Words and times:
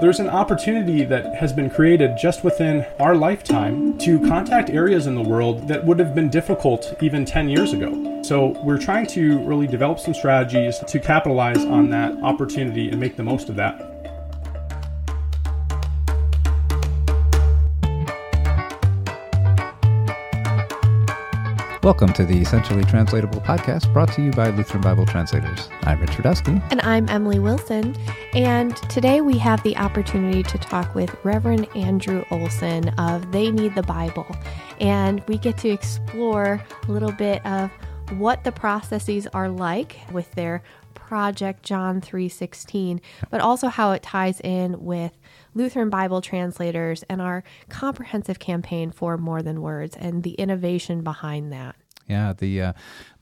There's 0.00 0.18
an 0.18 0.28
opportunity 0.28 1.04
that 1.04 1.36
has 1.36 1.52
been 1.52 1.70
created 1.70 2.18
just 2.18 2.42
within 2.42 2.84
our 2.98 3.14
lifetime 3.14 3.96
to 3.98 4.18
contact 4.26 4.68
areas 4.68 5.06
in 5.06 5.14
the 5.14 5.22
world 5.22 5.68
that 5.68 5.86
would 5.86 6.00
have 6.00 6.16
been 6.16 6.28
difficult 6.28 6.96
even 7.00 7.24
10 7.24 7.48
years 7.48 7.72
ago. 7.72 8.20
So, 8.22 8.60
we're 8.64 8.78
trying 8.78 9.06
to 9.08 9.38
really 9.44 9.68
develop 9.68 10.00
some 10.00 10.12
strategies 10.12 10.80
to 10.80 10.98
capitalize 10.98 11.64
on 11.64 11.90
that 11.90 12.20
opportunity 12.22 12.90
and 12.90 12.98
make 12.98 13.16
the 13.16 13.22
most 13.22 13.48
of 13.48 13.56
that. 13.56 13.93
Welcome 21.84 22.14
to 22.14 22.24
the 22.24 22.38
Essentially 22.38 22.82
Translatable 22.84 23.42
podcast 23.42 23.92
brought 23.92 24.10
to 24.14 24.22
you 24.22 24.30
by 24.30 24.48
Lutheran 24.48 24.80
Bible 24.80 25.04
Translators. 25.04 25.68
I'm 25.82 26.00
Rich 26.00 26.12
Rudowske. 26.12 26.66
And 26.70 26.80
I'm 26.80 27.06
Emily 27.10 27.38
Wilson. 27.38 27.94
And 28.32 28.74
today 28.88 29.20
we 29.20 29.36
have 29.36 29.62
the 29.64 29.76
opportunity 29.76 30.42
to 30.44 30.56
talk 30.56 30.94
with 30.94 31.14
Reverend 31.24 31.68
Andrew 31.76 32.24
Olson 32.30 32.88
of 32.98 33.32
They 33.32 33.50
Need 33.50 33.74
the 33.74 33.82
Bible. 33.82 34.34
And 34.80 35.22
we 35.28 35.36
get 35.36 35.58
to 35.58 35.68
explore 35.68 36.64
a 36.88 36.90
little 36.90 37.12
bit 37.12 37.44
of 37.44 37.70
what 38.12 38.44
the 38.44 38.52
processes 38.52 39.26
are 39.28 39.48
like 39.48 39.98
with 40.12 40.30
their 40.32 40.62
project 40.94 41.62
John 41.62 42.00
3:16, 42.00 43.00
but 43.30 43.40
also 43.40 43.68
how 43.68 43.92
it 43.92 44.02
ties 44.02 44.40
in 44.40 44.84
with 44.84 45.12
Lutheran 45.54 45.90
Bible 45.90 46.20
translators 46.20 47.02
and 47.08 47.20
our 47.20 47.44
comprehensive 47.68 48.38
campaign 48.38 48.90
for 48.90 49.16
More 49.16 49.42
Than 49.42 49.60
Words 49.60 49.96
and 49.96 50.22
the 50.22 50.32
innovation 50.32 51.02
behind 51.02 51.52
that. 51.52 51.76
Yeah, 52.08 52.34
the 52.36 52.60
uh, 52.60 52.72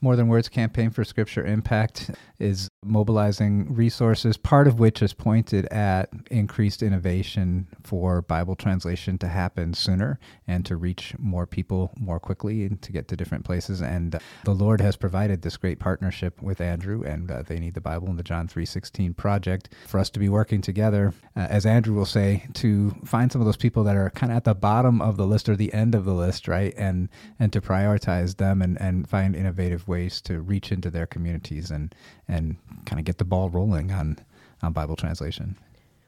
More 0.03 0.17
Than 0.17 0.27
Words 0.27 0.49
campaign 0.49 0.89
for 0.89 1.05
Scripture 1.05 1.45
Impact 1.45 2.11
is 2.37 2.69
mobilizing 2.83 3.73
resources, 3.73 4.35
part 4.35 4.67
of 4.67 4.77
which 4.77 5.01
is 5.01 5.13
pointed 5.13 5.65
at 5.67 6.09
increased 6.29 6.83
innovation 6.83 7.69
for 7.83 8.21
Bible 8.21 8.57
translation 8.57 9.17
to 9.19 9.29
happen 9.29 9.73
sooner 9.73 10.19
and 10.45 10.65
to 10.65 10.75
reach 10.75 11.15
more 11.17 11.47
people 11.47 11.93
more 11.97 12.19
quickly 12.19 12.65
and 12.65 12.81
to 12.81 12.91
get 12.91 13.07
to 13.07 13.15
different 13.15 13.45
places. 13.45 13.81
And 13.81 14.19
the 14.43 14.51
Lord 14.51 14.81
has 14.81 14.97
provided 14.97 15.41
this 15.41 15.55
great 15.55 15.79
partnership 15.79 16.41
with 16.41 16.59
Andrew 16.59 17.03
and 17.03 17.31
uh, 17.31 17.43
They 17.43 17.57
Need 17.57 17.75
the 17.75 17.79
Bible 17.79 18.09
and 18.09 18.19
the 18.19 18.23
John 18.23 18.49
3.16 18.49 19.15
project 19.15 19.69
for 19.87 20.01
us 20.01 20.09
to 20.09 20.19
be 20.19 20.27
working 20.27 20.59
together, 20.59 21.13
uh, 21.37 21.47
as 21.49 21.65
Andrew 21.65 21.95
will 21.95 22.05
say, 22.05 22.45
to 22.55 22.91
find 23.05 23.31
some 23.31 23.39
of 23.39 23.45
those 23.45 23.55
people 23.55 23.85
that 23.85 23.95
are 23.95 24.09
kind 24.09 24.33
of 24.33 24.35
at 24.35 24.43
the 24.43 24.53
bottom 24.53 25.01
of 25.01 25.15
the 25.15 25.25
list 25.25 25.47
or 25.47 25.55
the 25.55 25.73
end 25.73 25.95
of 25.95 26.03
the 26.03 26.13
list, 26.13 26.49
right? 26.49 26.73
And, 26.75 27.07
and 27.39 27.53
to 27.53 27.61
prioritize 27.61 28.35
them 28.35 28.61
and, 28.61 28.79
and 28.81 29.07
find 29.07 29.33
innovative 29.33 29.87
ways 29.87 29.92
to 30.21 30.41
reach 30.41 30.71
into 30.71 30.89
their 30.89 31.05
communities 31.05 31.71
and, 31.71 31.93
and 32.27 32.57
kind 32.85 32.99
of 32.99 33.05
get 33.05 33.17
the 33.17 33.25
ball 33.25 33.49
rolling 33.49 33.91
on, 33.91 34.17
on 34.61 34.73
Bible 34.73 34.95
translation. 34.95 35.57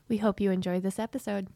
We 0.08 0.18
hope 0.18 0.40
you 0.40 0.52
enjoy 0.52 0.80
this 0.80 1.00
episode. 1.00 1.48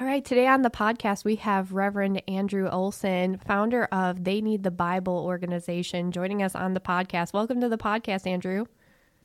All 0.00 0.06
right, 0.06 0.24
today 0.24 0.46
on 0.46 0.62
the 0.62 0.70
podcast, 0.70 1.24
we 1.24 1.36
have 1.36 1.72
Reverend 1.72 2.22
Andrew 2.28 2.68
Olson, 2.68 3.38
founder 3.38 3.84
of 3.86 4.22
They 4.22 4.40
Need 4.40 4.62
the 4.62 4.70
Bible 4.70 5.18
organization, 5.18 6.12
joining 6.12 6.40
us 6.40 6.54
on 6.54 6.74
the 6.74 6.80
podcast. 6.80 7.32
Welcome 7.32 7.60
to 7.60 7.68
the 7.68 7.78
podcast, 7.78 8.24
Andrew. 8.24 8.66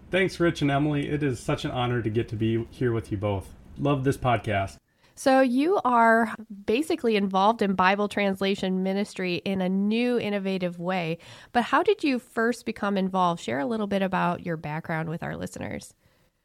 Thanks, 0.10 0.40
Rich 0.40 0.64
and 0.64 0.72
Emily. 0.72 1.08
It 1.10 1.22
is 1.22 1.40
such 1.40 1.64
an 1.64 1.72
honor 1.72 2.02
to 2.02 2.10
get 2.10 2.28
to 2.30 2.36
be 2.36 2.66
here 2.72 2.92
with 2.92 3.12
you 3.12 3.17
both. 3.17 3.54
Love 3.78 4.04
this 4.04 4.17
podcast. 4.17 4.78
So, 5.16 5.42
you 5.42 5.80
are 5.86 6.33
basically 6.66 7.16
involved 7.16 7.61
in 7.61 7.75
Bible 7.75 8.08
translation 8.08 8.81
ministry 8.83 9.36
in 9.45 9.61
a 9.61 9.70
new, 9.70 10.17
innovative 10.17 10.80
way. 10.80 11.20
But 11.52 11.66
how 11.66 11.83
did 11.83 12.03
you 12.03 12.17
first 12.20 12.66
become 12.66 12.97
involved? 12.97 13.42
Share 13.42 13.59
a 13.59 13.66
little 13.66 13.88
bit 13.88 14.02
about 14.02 14.45
your 14.45 14.58
background 14.58 15.09
with 15.09 15.22
our 15.22 15.36
listeners. 15.36 15.94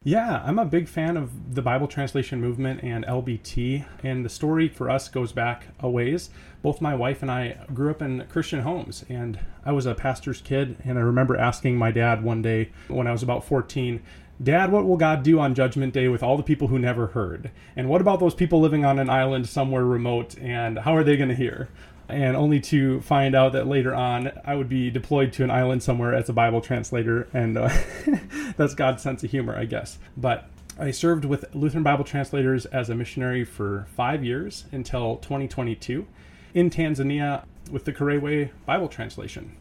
Yeah, 0.05 0.42
I'm 0.44 0.60
a 0.60 0.64
big 0.64 0.86
fan 0.86 1.16
of 1.16 1.56
the 1.56 1.62
Bible 1.62 1.88
translation 1.88 2.41
movement 2.41 2.84
and 2.84 3.05
LBT. 3.05 3.84
And 4.05 4.25
the 4.25 4.28
story 4.28 4.69
for 4.69 4.88
us 4.88 5.08
goes 5.08 5.32
back 5.32 5.69
a 5.80 5.91
ways. 5.91 6.30
Both 6.62 6.81
my 6.81 6.94
wife 6.94 7.20
and 7.22 7.31
I 7.31 7.56
grew 7.75 7.91
up 7.91 8.00
in 8.00 8.25
Christian 8.28 8.60
homes, 8.60 9.04
and 9.09 9.41
I 9.64 9.72
was 9.72 9.87
a 9.87 9.94
pastor's 9.97 10.41
kid. 10.41 10.76
And 10.84 10.98
I 10.98 11.03
remember 11.03 11.37
asking 11.37 11.76
my 11.76 11.91
dad 11.91 12.22
one 12.22 12.43
day 12.43 12.70
when 12.87 13.09
I 13.09 13.12
was 13.12 13.25
about 13.25 13.44
14, 13.44 14.00
Dad, 14.41 14.71
what 14.71 14.87
will 14.87 14.97
God 14.97 15.25
do 15.25 15.41
on 15.41 15.54
Judgment 15.54 15.93
Day 15.93 16.06
with 16.09 16.22
all 16.22 16.37
the 16.37 16.43
people 16.44 16.69
who 16.69 16.78
never 16.78 17.09
heard? 17.09 17.50
And 17.75 17.88
what 17.88 18.00
about 18.00 18.21
those 18.21 18.34
people 18.34 18.60
living 18.60 18.84
on 18.84 18.99
an 18.99 19.10
island 19.10 19.49
somewhere 19.49 19.84
remote? 19.84 20.38
And 20.38 20.78
how 20.78 20.94
are 20.94 21.03
they 21.03 21.16
going 21.16 21.28
to 21.28 21.34
hear? 21.34 21.69
And 22.09 22.37
only 22.37 22.60
to 22.60 23.00
find 23.00 23.34
out 23.34 23.53
that 23.53 23.66
later 23.66 23.94
on 23.94 24.31
I 24.44 24.54
would 24.54 24.69
be 24.69 24.91
deployed 24.91 25.32
to 25.34 25.44
an 25.44 25.50
island 25.50 25.82
somewhere 25.82 26.15
as 26.15 26.28
a 26.28 26.32
Bible 26.32 26.60
translator. 26.60 27.28
And 27.32 27.59
uh, 27.59 27.69
that's 28.56 28.75
God's 28.75 29.03
sense 29.03 29.25
of 29.25 29.31
humor, 29.31 29.56
I 29.56 29.65
guess. 29.65 29.99
But 30.16 30.49
I 30.78 30.93
served 30.93 31.25
with 31.25 31.44
Lutheran 31.53 31.82
Bible 31.82 32.05
translators 32.05 32.65
as 32.66 32.88
a 32.88 32.94
missionary 32.94 33.44
for 33.44 33.87
five 33.97 34.25
years 34.25 34.66
until 34.70 35.16
2022 35.16 36.06
in 36.55 36.70
Tanzania 36.70 37.44
with 37.72 37.84
the 37.84 37.93
Kerewe 37.93 38.50
Bible 38.65 38.88
translation. 38.88 39.56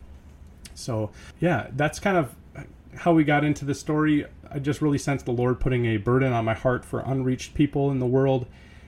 So, 0.75 1.09
yeah, 1.39 1.67
that's 1.75 1.99
kind 1.99 2.17
of 2.17 2.35
how 2.97 3.13
we 3.13 3.23
got 3.23 3.43
into 3.43 3.65
the 3.65 3.73
story. 3.75 4.25
I 4.51 4.59
just 4.59 4.81
really 4.81 4.97
sense 4.97 5.23
the 5.23 5.31
Lord 5.31 5.59
putting 5.59 5.85
a 5.85 5.97
burden 5.97 6.33
on 6.33 6.45
my 6.45 6.53
heart 6.53 6.85
for 6.85 6.99
unreached 6.99 7.53
people 7.53 7.91
in 7.91 7.99
the 7.99 8.05
world 8.05 8.47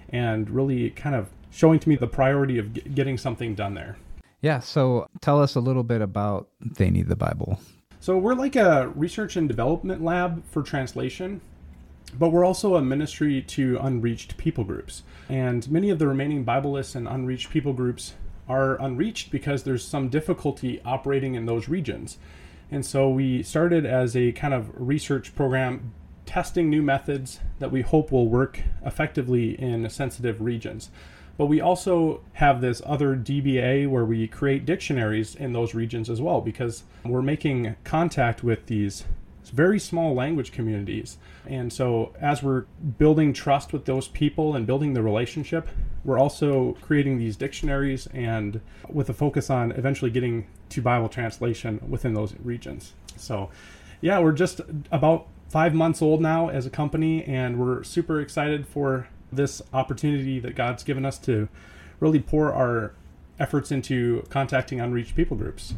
and 0.10 0.50
really 0.50 0.90
kind 0.92 1.16
of 1.16 1.30
showing 1.52 1.80
to 1.80 1.90
me 1.90 1.96
the 1.96 2.08
priority 2.08 2.58
of 2.58 2.96
getting 2.96 3.18
something 3.18 3.56
done 3.56 3.74
there. 3.74 3.98
Yeah, 4.42 4.60
so 4.60 5.08
tell 5.22 5.42
us 5.42 5.56
a 5.56 5.60
little 5.60 5.84
bit 5.84 6.02
about 6.02 6.48
They 6.62 6.90
Need 6.90 7.10
the 7.10 7.16
Bible. 7.16 7.60
So, 8.00 8.18
we're 8.18 8.36
like 8.36 8.56
a 8.56 8.88
research 8.96 9.36
and 9.36 9.50
development 9.50 10.02
lab 10.02 10.46
for 10.46 10.64
translation, 10.64 11.42
but 12.18 12.30
we're 12.30 12.46
also 12.46 12.76
a 12.76 12.82
ministry 12.82 13.42
to 13.42 13.78
unreached 13.82 14.38
people 14.38 14.64
groups. 14.64 15.04
And 15.28 15.70
many 15.70 15.90
of 15.90 16.00
the 16.00 16.08
remaining 16.08 16.46
Bibleless 16.46 16.96
and 16.96 17.08
unreached 17.08 17.50
people 17.50 17.74
groups 17.74 18.14
are 18.48 18.82
unreached 18.82 19.32
because 19.32 19.64
there's 19.64 19.86
some 19.86 20.08
difficulty 20.08 20.82
operating 20.86 21.36
in 21.36 21.46
those 21.46 21.68
regions. 21.68 22.18
And 22.72 22.86
so 22.86 23.10
we 23.10 23.44
started 23.44 23.86
as 23.86 24.16
a 24.16 24.32
kind 24.34 24.54
of 24.54 24.70
research 24.76 25.36
program 25.36 25.94
testing 26.26 26.70
new 26.70 26.84
methods 26.84 27.40
that 27.58 27.72
we 27.72 27.82
hope 27.82 28.12
will 28.12 28.28
work 28.28 28.62
effectively 28.86 29.60
in 29.60 29.90
sensitive 29.90 30.40
regions. 30.42 30.92
But 31.38 31.48
we 31.48 31.62
also 31.62 32.22
have 32.34 32.62
this 32.62 32.82
other 32.86 33.16
DBA 33.16 33.90
where 33.90 34.06
we 34.06 34.28
create 34.28 34.66
dictionaries 34.66 35.36
in 35.36 35.54
those 35.54 35.74
regions 35.74 36.10
as 36.10 36.22
well 36.22 36.42
because 36.42 36.84
we're 37.04 37.22
making 37.22 37.78
contact 37.84 38.44
with 38.44 38.66
these 38.66 39.06
very 39.46 39.80
small 39.80 40.14
language 40.14 40.52
communities. 40.52 41.18
And 41.48 41.72
so, 41.72 42.14
as 42.20 42.44
we're 42.44 42.66
building 42.98 43.34
trust 43.34 43.74
with 43.74 43.86
those 43.86 44.08
people 44.08 44.56
and 44.56 44.68
building 44.68 44.94
the 44.94 45.02
relationship, 45.02 45.68
we're 46.04 46.20
also 46.20 46.78
creating 46.82 47.18
these 47.18 47.36
dictionaries 47.36 48.08
and 48.08 48.62
with 48.88 49.10
a 49.10 49.14
focus 49.14 49.50
on 49.50 49.72
eventually 49.74 50.12
getting 50.12 50.48
to 50.70 50.82
Bible 50.82 51.10
translation 51.10 51.80
within 51.88 52.14
those 52.14 52.36
regions. 52.44 52.94
So, 53.18 53.50
yeah, 54.02 54.20
we're 54.20 54.32
just 54.32 54.62
about 54.92 55.28
five 55.50 55.74
months 55.74 56.02
old 56.02 56.22
now 56.22 56.50
as 56.50 56.66
a 56.66 56.70
company, 56.70 57.24
and 57.26 57.60
we're 57.60 57.84
super 57.84 58.22
excited 58.22 58.68
for 58.68 59.08
this 59.32 59.62
opportunity 59.74 60.40
that 60.40 60.56
God's 60.56 60.84
given 60.84 61.06
us 61.06 61.18
to 61.20 61.50
really 62.00 62.20
pour 62.20 62.54
our 62.54 62.94
efforts 63.40 63.72
into 63.72 64.24
contacting 64.30 64.80
unreached 64.80 65.16
people 65.16 65.36
groups. 65.38 65.74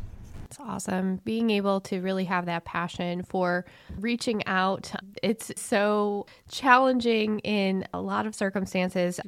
It's 0.46 0.60
awesome. 0.60 1.22
Being 1.24 1.50
able 1.50 1.80
to 1.82 2.02
really 2.02 2.26
have 2.26 2.46
that 2.48 2.66
passion 2.66 3.24
for 3.24 3.64
reaching 3.98 4.46
out. 4.48 4.92
It's 5.24 5.50
so 5.56 6.26
challenging 6.50 7.40
in 7.40 7.88
a 7.94 8.02
lot 8.02 8.26
of 8.26 8.36
circumstances, 8.36 9.22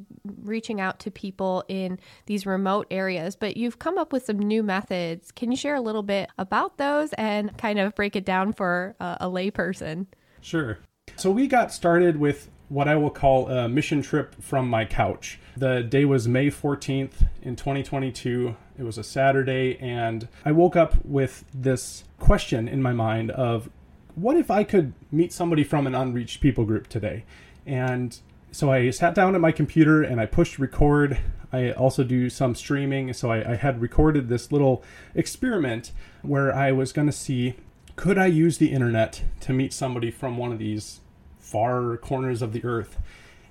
reaching 0.44 0.80
out 0.80 1.00
to 1.00 1.10
people 1.10 1.64
in 1.68 1.98
these 2.26 2.46
remote 2.46 2.86
areas, 2.90 3.36
but 3.36 3.56
you've 3.56 3.78
come 3.78 3.98
up 3.98 4.12
with 4.12 4.24
some 4.24 4.38
new 4.38 4.62
methods. 4.62 5.32
Can 5.32 5.50
you 5.50 5.56
share 5.56 5.74
a 5.74 5.80
little 5.80 6.02
bit 6.02 6.30
about 6.38 6.78
those 6.78 7.12
and 7.14 7.56
kind 7.58 7.78
of 7.78 7.94
break 7.94 8.16
it 8.16 8.24
down 8.24 8.52
for 8.52 8.94
a, 9.00 9.18
a 9.22 9.26
layperson? 9.26 10.06
Sure. 10.40 10.78
So 11.16 11.30
we 11.30 11.46
got 11.46 11.72
started 11.72 12.18
with 12.18 12.50
what 12.68 12.88
I 12.88 12.96
will 12.96 13.10
call 13.10 13.48
a 13.48 13.68
mission 13.68 14.02
trip 14.02 14.40
from 14.42 14.68
my 14.68 14.84
couch. 14.84 15.38
The 15.56 15.82
day 15.82 16.04
was 16.04 16.26
May 16.26 16.48
14th 16.48 17.28
in 17.42 17.56
2022. 17.56 18.56
It 18.78 18.82
was 18.82 18.98
a 18.98 19.04
Saturday, 19.04 19.78
and 19.80 20.26
I 20.44 20.52
woke 20.52 20.74
up 20.74 21.04
with 21.04 21.44
this 21.54 22.04
question 22.18 22.66
in 22.66 22.82
my 22.82 22.92
mind 22.92 23.30
of 23.30 23.70
what 24.14 24.36
if 24.36 24.50
I 24.50 24.64
could 24.64 24.92
meet 25.12 25.32
somebody 25.32 25.64
from 25.64 25.86
an 25.86 25.94
unreached 25.94 26.40
people 26.40 26.64
group 26.64 26.88
today? 26.88 27.24
And 27.66 28.18
so 28.54 28.70
I 28.70 28.90
sat 28.90 29.16
down 29.16 29.34
at 29.34 29.40
my 29.40 29.50
computer 29.50 30.02
and 30.04 30.20
I 30.20 30.26
pushed 30.26 30.60
record. 30.60 31.18
I 31.52 31.72
also 31.72 32.04
do 32.04 32.30
some 32.30 32.54
streaming, 32.54 33.12
so 33.12 33.32
I, 33.32 33.52
I 33.52 33.54
had 33.56 33.80
recorded 33.80 34.28
this 34.28 34.52
little 34.52 34.84
experiment 35.12 35.90
where 36.22 36.54
I 36.54 36.70
was 36.70 36.92
going 36.92 37.08
to 37.08 37.12
see 37.12 37.56
could 37.96 38.16
I 38.16 38.26
use 38.26 38.58
the 38.58 38.72
internet 38.72 39.22
to 39.40 39.52
meet 39.52 39.72
somebody 39.72 40.12
from 40.12 40.36
one 40.36 40.52
of 40.52 40.60
these 40.60 41.00
far 41.38 41.96
corners 41.96 42.42
of 42.42 42.52
the 42.52 42.64
earth. 42.64 42.96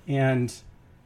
And, 0.08 0.54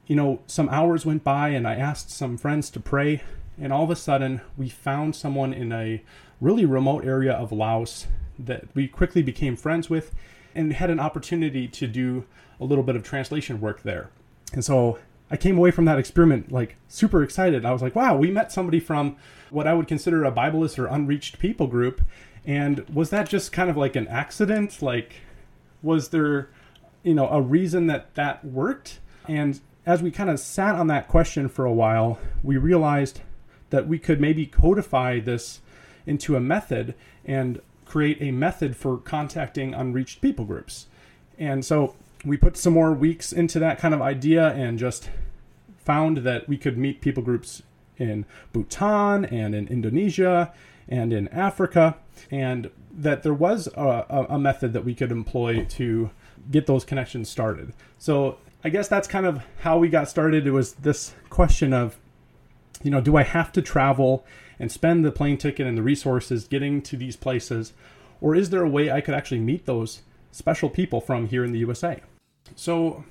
you 0.07 0.15
know, 0.15 0.43
some 0.47 0.69
hours 0.69 1.05
went 1.05 1.25
by 1.25 1.49
and 1.49 1.67
I 1.67 1.75
asked 1.75 2.11
some 2.11 2.37
friends 2.37 2.71
to 2.71 2.81
pray. 2.81 3.23
And 3.61 3.73
all 3.73 3.83
of 3.83 3.91
a 3.91 3.97
sudden, 3.97 4.43
we 4.57 4.69
found 4.69 5.17
someone 5.17 5.53
in 5.53 5.73
a 5.73 6.03
really 6.41 6.65
remote 6.65 7.05
area 7.05 7.33
of 7.33 7.51
Laos 7.51 8.07
that 8.39 8.65
we 8.75 8.87
quickly 8.87 9.23
became 9.23 9.57
friends 9.57 9.91
with. 9.91 10.15
and 10.55 10.73
had 10.73 10.91
an 10.91 10.99
opportunity 10.99 11.69
to 11.69 11.87
do 11.87 12.25
a 12.61 12.65
little 12.65 12.85
bit 12.85 12.97
of 12.97 13.03
translation 13.03 13.61
work 13.61 13.83
there. 13.83 14.11
And 14.53 14.65
so 14.65 14.99
I 15.31 15.37
came 15.37 15.59
away 15.59 15.71
from 15.71 15.85
that 15.85 15.99
experiment 15.99 16.51
like 16.51 16.77
super 16.89 17.23
excited. 17.23 17.65
I 17.65 17.73
was 17.73 17.83
like, 17.83 17.95
wow, 17.95 18.17
we 18.17 18.31
met 18.31 18.53
somebody 18.53 18.81
from 18.81 19.17
what 19.51 19.67
I 19.67 19.75
would 19.75 19.89
consider 19.89 20.25
a 20.25 20.33
Bibleless 20.33 20.79
or 20.79 20.87
unreached 20.87 21.39
people 21.39 21.67
group. 21.67 22.01
And 22.45 22.89
was 22.89 23.11
that 23.11 23.29
just 23.29 23.53
kind 23.53 23.69
of 23.69 23.77
like 23.77 23.97
an 23.97 24.09
accident? 24.09 24.81
Like, 24.81 25.17
was 25.83 26.09
there, 26.09 26.49
you 27.03 27.15
know, 27.15 27.29
a 27.29 27.41
reason 27.41 27.87
that 27.89 28.15
that 28.15 28.45
worked? 28.45 29.01
And 29.27 29.61
as 29.85 30.03
we 30.03 30.11
kind 30.11 30.31
of 30.31 30.41
sat 30.41 30.75
on 30.75 30.87
that 30.87 31.09
question 31.09 31.49
for 31.49 31.65
a 31.65 31.73
while, 31.73 32.19
we 32.43 32.57
realized 32.57 33.21
that 33.71 33.87
we 33.87 33.99
could 33.99 34.21
maybe 34.21 34.47
codify 34.47 35.21
this 35.21 35.61
into 36.07 36.37
a 36.37 36.41
method 36.41 36.95
and 37.25 37.61
create 37.85 38.17
a 38.21 38.31
method 38.31 38.77
for 38.77 38.97
contacting 38.97 39.75
unreached 39.75 40.21
people 40.21 40.45
groups. 40.45 40.87
And 41.39 41.65
so 41.65 41.95
we 42.25 42.37
put 42.37 42.57
some 42.57 42.73
more 42.73 42.93
weeks 42.93 43.33
into 43.33 43.59
that 43.59 43.79
kind 43.79 43.95
of 43.95 44.03
idea 44.03 44.49
and 44.49 44.79
just 44.79 45.11
found 45.77 46.19
that 46.19 46.49
we 46.49 46.57
could 46.57 46.77
meet 46.77 47.01
people 47.01 47.23
groups 47.23 47.63
in 47.97 48.25
Bhutan 48.53 49.25
and 49.25 49.55
in 49.55 49.67
Indonesia 49.69 50.53
and 50.89 51.13
in 51.13 51.29
Africa, 51.29 51.97
and 52.31 52.71
that 52.93 53.23
there 53.23 53.35
was 53.35 53.69
a, 53.75 54.27
a, 54.31 54.39
method 54.39 54.73
that 54.73 54.85
we 54.85 54.95
could 54.95 55.13
employ 55.13 55.65
to 55.65 56.11
get 56.51 56.67
those 56.67 56.85
connections 56.85 57.29
started. 57.29 57.73
So 57.99 58.39
I 58.65 58.71
guess 58.71 58.89
that's 58.89 59.07
kind 59.07 59.27
of 59.27 59.45
how 59.61 59.79
we 59.79 59.89
got 59.89 60.09
started. 60.09 60.47
It 60.47 60.51
was 60.51 60.75
this 60.75 61.15
question 61.29 61.73
of, 61.73 61.99
you 62.83 62.91
know, 62.91 63.01
do 63.01 63.17
I 63.17 63.23
have 63.23 63.53
to 63.53 63.63
travel 63.63 64.25
and 64.59 64.73
spend 64.73 65.05
the 65.05 65.13
plane 65.13 65.37
ticket 65.37 65.67
and 65.67 65.77
the 65.77 65.83
resources 65.83 66.49
getting 66.49 66.81
to 66.83 66.97
these 66.97 67.17
places, 67.17 67.75
or 68.21 68.35
is 68.35 68.51
there 68.51 68.63
a 68.63 68.69
way 68.69 68.91
I 68.91 69.01
could 69.01 69.15
actually 69.15 69.41
meet 69.41 69.67
those 69.67 70.03
special 70.33 70.71
people 70.71 71.01
from 71.01 71.29
here 71.29 71.45
in 71.45 71.53
the 71.53 71.59
USA? 71.61 72.01
So, 72.55 73.05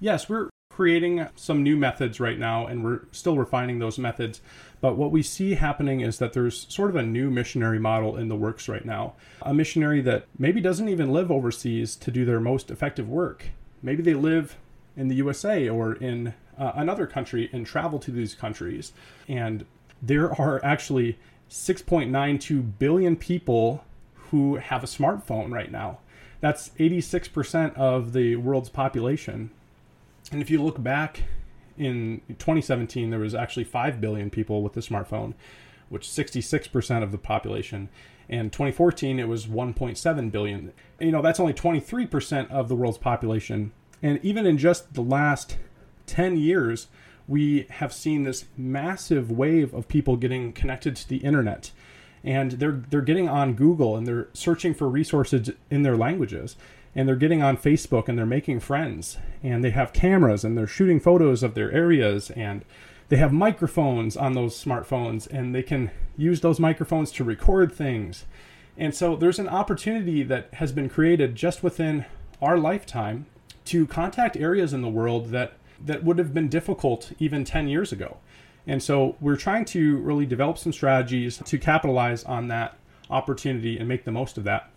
yes, 0.00 0.28
we're 0.28 0.50
creating 0.70 1.26
some 1.36 1.62
new 1.62 1.76
methods 1.76 2.20
right 2.20 2.38
now 2.38 2.66
and 2.66 2.82
we're 2.82 3.02
still 3.12 3.36
refining 3.36 3.78
those 3.78 3.98
methods. 3.98 4.40
But 4.80 4.96
what 4.96 5.10
we 5.10 5.22
see 5.22 5.54
happening 5.54 6.00
is 6.00 6.18
that 6.18 6.32
there's 6.32 6.66
sort 6.72 6.90
of 6.90 6.96
a 6.96 7.02
new 7.02 7.30
missionary 7.30 7.78
model 7.78 8.16
in 8.16 8.28
the 8.28 8.36
works 8.36 8.68
right 8.68 8.84
now. 8.84 9.14
A 9.42 9.52
missionary 9.52 10.00
that 10.02 10.26
maybe 10.38 10.60
doesn't 10.60 10.88
even 10.88 11.12
live 11.12 11.30
overseas 11.30 11.96
to 11.96 12.10
do 12.10 12.24
their 12.24 12.40
most 12.40 12.70
effective 12.70 13.08
work. 13.08 13.48
Maybe 13.82 14.02
they 14.02 14.14
live 14.14 14.56
in 14.96 15.08
the 15.08 15.16
USA 15.16 15.68
or 15.68 15.94
in 15.94 16.34
uh, 16.58 16.72
another 16.74 17.06
country 17.06 17.50
and 17.52 17.66
travel 17.66 17.98
to 17.98 18.10
these 18.10 18.34
countries. 18.34 18.92
And 19.28 19.66
there 20.00 20.32
are 20.40 20.64
actually 20.64 21.18
6.92 21.50 22.78
billion 22.78 23.16
people 23.16 23.84
who 24.30 24.56
have 24.56 24.84
a 24.84 24.86
smartphone 24.86 25.52
right 25.52 25.70
now. 25.70 25.98
That's 26.40 26.70
86% 26.70 27.76
of 27.76 28.12
the 28.12 28.36
world's 28.36 28.70
population. 28.70 29.50
And 30.32 30.40
if 30.40 30.50
you 30.50 30.62
look 30.62 30.82
back 30.82 31.24
in 31.76 32.22
2017, 32.28 33.10
there 33.10 33.20
was 33.20 33.34
actually 33.34 33.64
5 33.64 34.00
billion 34.00 34.30
people 34.30 34.62
with 34.62 34.76
a 34.76 34.80
smartphone, 34.80 35.34
which 35.88 36.06
66% 36.06 37.02
of 37.02 37.12
the 37.12 37.18
population. 37.18 37.88
And 38.28 38.52
2014, 38.52 39.18
it 39.18 39.28
was 39.28 39.46
1.7 39.46 40.30
billion. 40.30 40.72
You 41.00 41.10
know, 41.10 41.20
that's 41.20 41.40
only 41.40 41.52
23% 41.52 42.50
of 42.50 42.68
the 42.68 42.76
world's 42.76 42.98
population. 42.98 43.72
And 44.02 44.20
even 44.22 44.46
in 44.46 44.56
just 44.56 44.94
the 44.94 45.02
last 45.02 45.58
10 46.06 46.36
years, 46.36 46.88
we 47.26 47.66
have 47.70 47.92
seen 47.92 48.22
this 48.22 48.46
massive 48.56 49.30
wave 49.30 49.74
of 49.74 49.88
people 49.88 50.16
getting 50.16 50.52
connected 50.52 50.96
to 50.96 51.08
the 51.08 51.18
internet 51.18 51.70
and 52.22 52.52
they're 52.52 52.82
they're 52.90 53.00
getting 53.00 53.28
on 53.28 53.54
Google 53.54 53.96
and 53.96 54.06
they're 54.06 54.28
searching 54.32 54.74
for 54.74 54.88
resources 54.88 55.50
in 55.70 55.82
their 55.82 55.96
languages 55.96 56.56
and 56.94 57.08
they're 57.08 57.16
getting 57.16 57.42
on 57.42 57.56
Facebook 57.56 58.08
and 58.08 58.18
they're 58.18 58.26
making 58.26 58.60
friends 58.60 59.18
and 59.42 59.62
they 59.62 59.70
have 59.70 59.92
cameras 59.92 60.44
and 60.44 60.56
they're 60.56 60.66
shooting 60.66 61.00
photos 61.00 61.42
of 61.42 61.54
their 61.54 61.70
areas 61.70 62.30
and 62.32 62.64
they 63.08 63.16
have 63.16 63.32
microphones 63.32 64.16
on 64.16 64.34
those 64.34 64.62
smartphones 64.62 65.26
and 65.28 65.54
they 65.54 65.62
can 65.62 65.90
use 66.16 66.40
those 66.40 66.60
microphones 66.60 67.10
to 67.12 67.24
record 67.24 67.72
things. 67.72 68.24
And 68.76 68.94
so 68.94 69.16
there's 69.16 69.38
an 69.38 69.48
opportunity 69.48 70.22
that 70.24 70.54
has 70.54 70.72
been 70.72 70.88
created 70.88 71.34
just 71.34 71.62
within 71.62 72.06
our 72.40 72.56
lifetime 72.56 73.26
to 73.66 73.86
contact 73.86 74.36
areas 74.36 74.72
in 74.72 74.82
the 74.82 74.88
world 74.88 75.30
that 75.30 75.54
that 75.84 76.04
would 76.04 76.18
have 76.18 76.34
been 76.34 76.48
difficult 76.48 77.12
even 77.18 77.44
10 77.44 77.68
years 77.68 77.92
ago. 77.92 78.18
And 78.70 78.80
so 78.80 79.16
we're 79.20 79.34
trying 79.34 79.64
to 79.64 79.96
really 79.96 80.24
develop 80.24 80.56
some 80.56 80.72
strategies 80.72 81.38
to 81.38 81.58
capitalize 81.58 82.22
on 82.22 82.46
that 82.48 82.76
opportunity 83.10 83.76
and 83.76 83.88
make 83.88 84.04
the 84.04 84.12
most 84.12 84.38
of 84.38 84.44
that. 84.44 84.70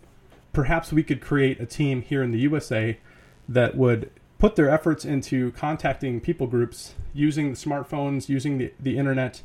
Perhaps 0.52 0.92
we 0.92 1.04
could 1.04 1.20
create 1.20 1.60
a 1.60 1.66
team 1.66 2.02
here 2.02 2.20
in 2.20 2.32
the 2.32 2.40
USA 2.40 2.98
that 3.48 3.76
would 3.76 4.10
put 4.40 4.56
their 4.56 4.68
efforts 4.68 5.04
into 5.04 5.52
contacting 5.52 6.20
people 6.20 6.48
groups 6.48 6.94
using 7.12 7.50
the 7.50 7.56
smartphones, 7.56 8.28
using 8.28 8.58
the, 8.58 8.72
the 8.80 8.98
internet, 8.98 9.42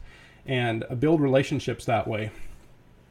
and 0.48 0.84
build 1.00 1.22
relationships 1.22 1.86
that 1.86 2.08
way. 2.08 2.32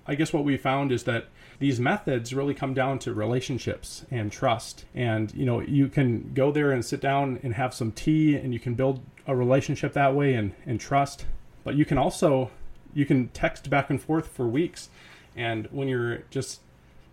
I 0.08 0.16
guess 0.16 0.32
what 0.32 0.42
we 0.42 0.56
found 0.56 0.90
is 0.90 1.04
that 1.04 1.28
these 1.58 1.80
methods 1.80 2.32
really 2.32 2.54
come 2.54 2.72
down 2.72 2.98
to 3.00 3.12
relationships 3.12 4.04
and 4.10 4.30
trust. 4.30 4.84
And 4.94 5.34
you 5.34 5.44
know, 5.44 5.60
you 5.60 5.88
can 5.88 6.32
go 6.34 6.52
there 6.52 6.70
and 6.70 6.84
sit 6.84 7.00
down 7.00 7.40
and 7.42 7.54
have 7.54 7.74
some 7.74 7.92
tea 7.92 8.36
and 8.36 8.52
you 8.52 8.60
can 8.60 8.74
build 8.74 9.00
a 9.26 9.34
relationship 9.34 9.92
that 9.94 10.14
way 10.14 10.34
and, 10.34 10.54
and 10.66 10.80
trust. 10.80 11.26
But 11.64 11.74
you 11.74 11.84
can 11.84 11.98
also 11.98 12.50
you 12.94 13.04
can 13.04 13.28
text 13.28 13.68
back 13.68 13.90
and 13.90 14.00
forth 14.00 14.28
for 14.28 14.46
weeks. 14.46 14.88
And 15.36 15.66
when 15.70 15.88
you're 15.88 16.22
just 16.30 16.60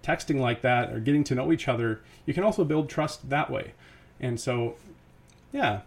texting 0.03 0.39
like 0.39 0.61
that 0.61 0.93
or 0.93 0.99
getting 0.99 1.23
to 1.25 1.35
know 1.35 1.51
each 1.51 1.67
other, 1.67 2.01
you 2.25 2.33
can 2.33 2.43
also 2.43 2.63
build 2.63 2.89
trust 2.89 3.29
that 3.29 3.51
way. 3.51 3.73
And 4.19 4.39
so, 4.39 4.75
yeah, 5.51 5.81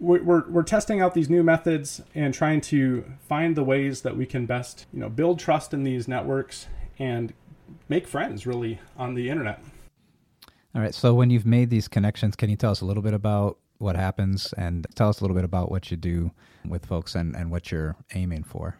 we're, 0.00 0.22
we're, 0.22 0.48
we're, 0.48 0.62
testing 0.64 1.00
out 1.00 1.14
these 1.14 1.30
new 1.30 1.42
methods 1.42 2.02
and 2.14 2.34
trying 2.34 2.60
to 2.62 3.04
find 3.28 3.56
the 3.56 3.62
ways 3.62 4.02
that 4.02 4.16
we 4.16 4.26
can 4.26 4.46
best, 4.46 4.86
you 4.92 5.00
know, 5.00 5.08
build 5.08 5.38
trust 5.38 5.72
in 5.72 5.84
these 5.84 6.08
networks 6.08 6.66
and 6.98 7.32
make 7.88 8.06
friends 8.06 8.46
really 8.46 8.80
on 8.96 9.14
the 9.14 9.30
internet. 9.30 9.62
All 10.74 10.80
right. 10.80 10.94
So 10.94 11.14
when 11.14 11.30
you've 11.30 11.46
made 11.46 11.70
these 11.70 11.88
connections, 11.88 12.34
can 12.34 12.48
you 12.48 12.56
tell 12.56 12.70
us 12.70 12.80
a 12.80 12.86
little 12.86 13.02
bit 13.02 13.14
about 13.14 13.58
what 13.78 13.96
happens 13.96 14.52
and 14.54 14.86
tell 14.94 15.08
us 15.08 15.20
a 15.20 15.24
little 15.24 15.34
bit 15.34 15.44
about 15.44 15.70
what 15.70 15.90
you 15.90 15.96
do 15.96 16.30
with 16.66 16.86
folks 16.86 17.14
and, 17.14 17.36
and 17.36 17.50
what 17.50 17.70
you're 17.70 17.96
aiming 18.14 18.44
for? 18.44 18.78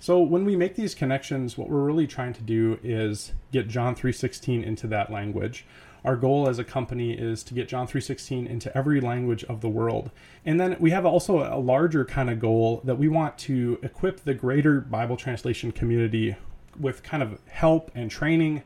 So 0.00 0.20
when 0.20 0.44
we 0.44 0.56
make 0.56 0.76
these 0.76 0.94
connections, 0.94 1.58
what 1.58 1.68
we're 1.68 1.82
really 1.82 2.06
trying 2.06 2.32
to 2.34 2.42
do 2.42 2.78
is 2.82 3.32
get 3.52 3.68
John 3.68 3.94
3:16 3.94 4.62
into 4.62 4.86
that 4.88 5.10
language. 5.10 5.66
Our 6.04 6.14
goal 6.16 6.48
as 6.48 6.60
a 6.60 6.64
company 6.64 7.12
is 7.12 7.42
to 7.44 7.54
get 7.54 7.68
John 7.68 7.86
3:16 7.86 8.46
into 8.46 8.76
every 8.76 9.00
language 9.00 9.42
of 9.44 9.60
the 9.60 9.68
world. 9.68 10.10
And 10.44 10.60
then 10.60 10.76
we 10.78 10.90
have 10.90 11.04
also 11.04 11.40
a 11.40 11.58
larger 11.58 12.04
kind 12.04 12.30
of 12.30 12.38
goal 12.38 12.80
that 12.84 12.96
we 12.96 13.08
want 13.08 13.38
to 13.38 13.78
equip 13.82 14.20
the 14.20 14.34
greater 14.34 14.80
Bible 14.80 15.16
translation 15.16 15.72
community 15.72 16.36
with 16.80 17.02
kind 17.02 17.22
of 17.22 17.40
help 17.48 17.90
and 17.94 18.10
training 18.10 18.62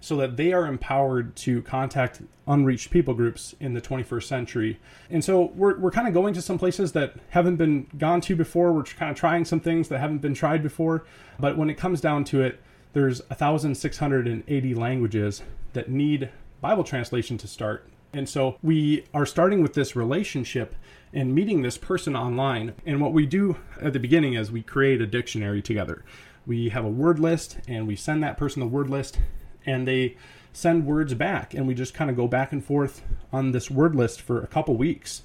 so 0.00 0.16
that 0.16 0.36
they 0.36 0.52
are 0.52 0.66
empowered 0.66 1.34
to 1.34 1.62
contact 1.62 2.22
unreached 2.46 2.90
people 2.90 3.14
groups 3.14 3.54
in 3.58 3.74
the 3.74 3.80
21st 3.80 4.22
century. 4.22 4.78
And 5.10 5.24
so 5.24 5.46
we're, 5.56 5.76
we're 5.78 5.90
kind 5.90 6.06
of 6.06 6.14
going 6.14 6.34
to 6.34 6.42
some 6.42 6.58
places 6.58 6.92
that 6.92 7.14
haven't 7.30 7.56
been 7.56 7.88
gone 7.98 8.20
to 8.22 8.36
before. 8.36 8.72
We're 8.72 8.84
kind 8.84 9.10
of 9.10 9.16
trying 9.16 9.44
some 9.44 9.60
things 9.60 9.88
that 9.88 9.98
haven't 9.98 10.18
been 10.18 10.34
tried 10.34 10.62
before. 10.62 11.04
But 11.40 11.56
when 11.56 11.70
it 11.70 11.74
comes 11.74 12.00
down 12.00 12.24
to 12.24 12.42
it, 12.42 12.60
there's 12.92 13.20
1,680 13.28 14.74
languages 14.74 15.42
that 15.72 15.90
need 15.90 16.30
Bible 16.60 16.84
translation 16.84 17.36
to 17.38 17.48
start. 17.48 17.88
And 18.12 18.28
so 18.28 18.56
we 18.62 19.04
are 19.12 19.26
starting 19.26 19.62
with 19.62 19.74
this 19.74 19.96
relationship 19.96 20.74
and 21.12 21.34
meeting 21.34 21.62
this 21.62 21.76
person 21.76 22.16
online. 22.16 22.74
And 22.86 23.00
what 23.00 23.12
we 23.12 23.26
do 23.26 23.56
at 23.80 23.92
the 23.92 23.98
beginning 23.98 24.34
is 24.34 24.50
we 24.50 24.62
create 24.62 25.00
a 25.00 25.06
dictionary 25.06 25.62
together 25.62 26.04
we 26.46 26.68
have 26.68 26.84
a 26.84 26.88
word 26.88 27.18
list 27.18 27.58
and 27.66 27.86
we 27.86 27.96
send 27.96 28.22
that 28.22 28.36
person 28.36 28.60
the 28.60 28.66
word 28.66 28.88
list 28.88 29.18
and 29.66 29.86
they 29.86 30.16
send 30.52 30.86
words 30.86 31.12
back 31.12 31.52
and 31.52 31.66
we 31.66 31.74
just 31.74 31.92
kind 31.92 32.08
of 32.08 32.16
go 32.16 32.28
back 32.28 32.52
and 32.52 32.64
forth 32.64 33.02
on 33.32 33.50
this 33.50 33.70
word 33.70 33.94
list 33.94 34.22
for 34.22 34.40
a 34.40 34.46
couple 34.46 34.76
weeks. 34.76 35.22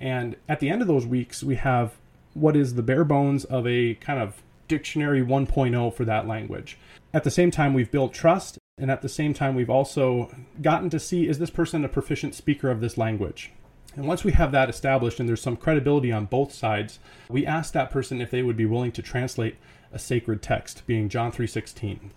And 0.00 0.36
at 0.48 0.60
the 0.60 0.68
end 0.68 0.82
of 0.82 0.88
those 0.88 1.06
weeks 1.06 1.42
we 1.42 1.54
have 1.54 1.94
what 2.34 2.56
is 2.56 2.74
the 2.74 2.82
bare 2.82 3.04
bones 3.04 3.44
of 3.44 3.66
a 3.66 3.94
kind 3.94 4.20
of 4.20 4.42
dictionary 4.68 5.22
1.0 5.22 5.94
for 5.94 6.04
that 6.04 6.26
language. 6.26 6.76
At 7.14 7.24
the 7.24 7.30
same 7.30 7.50
time 7.50 7.72
we've 7.72 7.90
built 7.90 8.12
trust 8.12 8.58
and 8.76 8.90
at 8.90 9.00
the 9.00 9.08
same 9.08 9.32
time 9.32 9.54
we've 9.54 9.70
also 9.70 10.34
gotten 10.60 10.90
to 10.90 11.00
see 11.00 11.28
is 11.28 11.38
this 11.38 11.50
person 11.50 11.84
a 11.84 11.88
proficient 11.88 12.34
speaker 12.34 12.70
of 12.70 12.80
this 12.80 12.98
language? 12.98 13.52
And 13.94 14.06
once 14.06 14.24
we 14.24 14.32
have 14.32 14.52
that 14.52 14.68
established 14.68 15.20
and 15.20 15.26
there's 15.26 15.40
some 15.40 15.56
credibility 15.56 16.12
on 16.12 16.26
both 16.26 16.52
sides 16.52 16.98
we 17.30 17.46
ask 17.46 17.72
that 17.72 17.90
person 17.90 18.20
if 18.20 18.30
they 18.30 18.42
would 18.42 18.56
be 18.56 18.66
willing 18.66 18.92
to 18.92 19.00
translate 19.00 19.56
a 19.96 19.98
sacred 19.98 20.42
text, 20.42 20.86
being 20.86 21.08
John 21.08 21.32
3:16. 21.32 22.10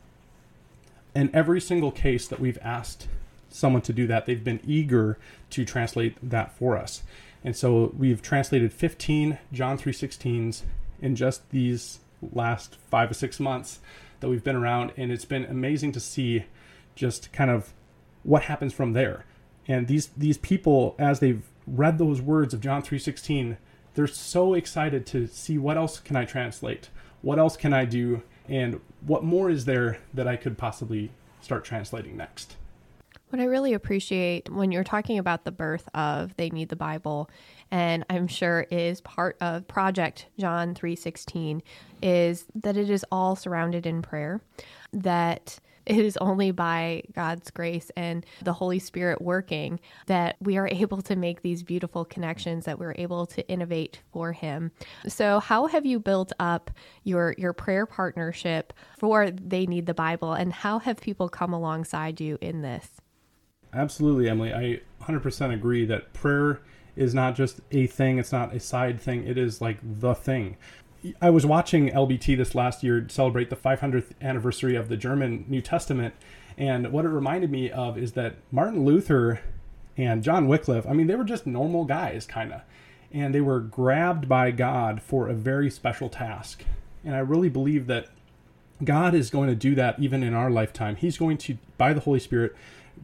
In 1.15 1.29
every 1.33 1.61
single 1.61 1.91
case 1.91 2.27
that 2.27 2.39
we've 2.39 2.59
asked 2.61 3.07
someone 3.49 3.81
to 3.83 3.93
do 3.93 4.05
that, 4.05 4.25
they've 4.25 4.43
been 4.43 4.59
eager 4.67 5.17
to 5.51 5.65
translate 5.65 6.17
that 6.21 6.51
for 6.51 6.77
us. 6.77 7.03
And 7.43 7.55
so 7.55 7.93
we've 7.97 8.21
translated 8.21 8.73
15 8.73 9.39
John 9.53 9.77
3:16s 9.77 10.63
in 11.01 11.15
just 11.15 11.49
these 11.51 11.99
last 12.33 12.75
5 12.75 13.11
or 13.11 13.13
6 13.13 13.39
months 13.39 13.79
that 14.19 14.27
we've 14.27 14.43
been 14.43 14.57
around 14.57 14.91
and 14.97 15.09
it's 15.09 15.23
been 15.23 15.45
amazing 15.45 15.93
to 15.93 16.01
see 16.01 16.43
just 16.95 17.31
kind 17.31 17.49
of 17.49 17.73
what 18.23 18.43
happens 18.43 18.73
from 18.73 18.91
there. 18.91 19.23
And 19.67 19.87
these 19.87 20.07
these 20.17 20.37
people, 20.37 20.95
as 20.99 21.21
they've 21.21 21.43
read 21.65 21.97
those 21.97 22.21
words 22.21 22.53
of 22.53 22.59
John 22.59 22.81
three 22.81 22.99
sixteen, 22.99 23.57
they're 23.93 24.07
so 24.07 24.53
excited 24.53 25.05
to 25.07 25.27
see 25.27 25.57
what 25.57 25.77
else 25.77 25.99
can 25.99 26.15
I 26.15 26.25
translate, 26.25 26.89
what 27.21 27.39
else 27.39 27.57
can 27.57 27.73
I 27.73 27.85
do, 27.85 28.21
and 28.47 28.79
what 29.05 29.23
more 29.23 29.49
is 29.49 29.65
there 29.65 29.99
that 30.13 30.27
I 30.27 30.35
could 30.35 30.57
possibly 30.57 31.11
start 31.41 31.63
translating 31.63 32.17
next. 32.17 32.55
What 33.29 33.39
I 33.39 33.45
really 33.45 33.73
appreciate 33.73 34.49
when 34.49 34.71
you're 34.71 34.83
talking 34.83 35.19
about 35.19 35.45
the 35.45 35.51
birth 35.51 35.87
of 35.93 36.35
They 36.35 36.49
Need 36.49 36.69
the 36.69 36.75
Bible, 36.75 37.29
and 37.69 38.03
I'm 38.09 38.27
sure 38.27 38.65
is 38.71 39.01
part 39.01 39.37
of 39.39 39.67
Project 39.67 40.25
John 40.39 40.73
316, 40.73 41.61
is 42.01 42.45
that 42.55 42.75
it 42.75 42.89
is 42.89 43.05
all 43.11 43.35
surrounded 43.35 43.85
in 43.85 44.01
prayer, 44.01 44.41
that 44.93 45.59
it 45.85 45.97
is 45.97 46.17
only 46.17 46.51
by 46.51 47.03
God's 47.13 47.51
grace 47.51 47.91
and 47.95 48.25
the 48.43 48.53
Holy 48.53 48.79
Spirit 48.79 49.21
working 49.21 49.79
that 50.07 50.35
we 50.39 50.57
are 50.57 50.67
able 50.67 51.01
to 51.03 51.15
make 51.15 51.41
these 51.41 51.63
beautiful 51.63 52.05
connections, 52.05 52.65
that 52.65 52.79
we're 52.79 52.95
able 52.97 53.25
to 53.27 53.47
innovate 53.49 54.01
for 54.11 54.31
Him. 54.31 54.71
So, 55.07 55.39
how 55.39 55.67
have 55.67 55.85
you 55.85 55.99
built 55.99 56.31
up 56.39 56.71
your 57.03 57.35
your 57.37 57.53
prayer 57.53 57.85
partnership 57.85 58.73
for 58.97 59.31
They 59.31 59.65
Need 59.65 59.85
the 59.85 59.93
Bible, 59.93 60.33
and 60.33 60.53
how 60.53 60.79
have 60.79 60.99
people 61.01 61.29
come 61.29 61.53
alongside 61.53 62.19
you 62.19 62.37
in 62.41 62.61
this? 62.61 62.89
Absolutely, 63.73 64.29
Emily. 64.29 64.53
I 64.53 64.81
100% 65.03 65.53
agree 65.53 65.85
that 65.85 66.13
prayer 66.13 66.61
is 66.95 67.13
not 67.13 67.35
just 67.35 67.61
a 67.71 67.87
thing, 67.87 68.17
it's 68.17 68.31
not 68.31 68.53
a 68.53 68.59
side 68.59 68.99
thing, 68.99 69.25
it 69.25 69.37
is 69.37 69.61
like 69.61 69.77
the 69.81 70.13
thing. 70.13 70.57
I 71.21 71.29
was 71.29 71.45
watching 71.45 71.89
LBT 71.89 72.35
this 72.37 72.55
last 72.55 72.83
year 72.83 73.05
celebrate 73.09 73.49
the 73.49 73.55
500th 73.55 74.11
anniversary 74.21 74.75
of 74.75 74.89
the 74.89 74.97
German 74.97 75.45
New 75.47 75.61
Testament, 75.61 76.13
and 76.57 76.91
what 76.91 77.05
it 77.05 77.09
reminded 77.09 77.51
me 77.51 77.71
of 77.71 77.97
is 77.97 78.13
that 78.13 78.35
Martin 78.51 78.83
Luther 78.83 79.41
and 79.97 80.23
John 80.23 80.47
Wycliffe, 80.47 80.85
I 80.87 80.93
mean, 80.93 81.07
they 81.07 81.15
were 81.15 81.23
just 81.23 81.47
normal 81.47 81.85
guys, 81.85 82.25
kind 82.25 82.51
of, 82.51 82.61
and 83.11 83.33
they 83.33 83.41
were 83.41 83.59
grabbed 83.59 84.27
by 84.27 84.51
God 84.51 85.01
for 85.01 85.27
a 85.27 85.33
very 85.33 85.69
special 85.69 86.09
task. 86.09 86.63
And 87.03 87.15
I 87.15 87.19
really 87.19 87.49
believe 87.49 87.87
that 87.87 88.07
God 88.83 89.13
is 89.13 89.29
going 89.29 89.49
to 89.49 89.55
do 89.55 89.75
that 89.75 89.99
even 89.99 90.23
in 90.23 90.33
our 90.33 90.49
lifetime. 90.49 90.95
He's 90.95 91.17
going 91.17 91.37
to, 91.39 91.57
by 91.77 91.93
the 91.93 92.01
Holy 92.01 92.19
Spirit, 92.19 92.55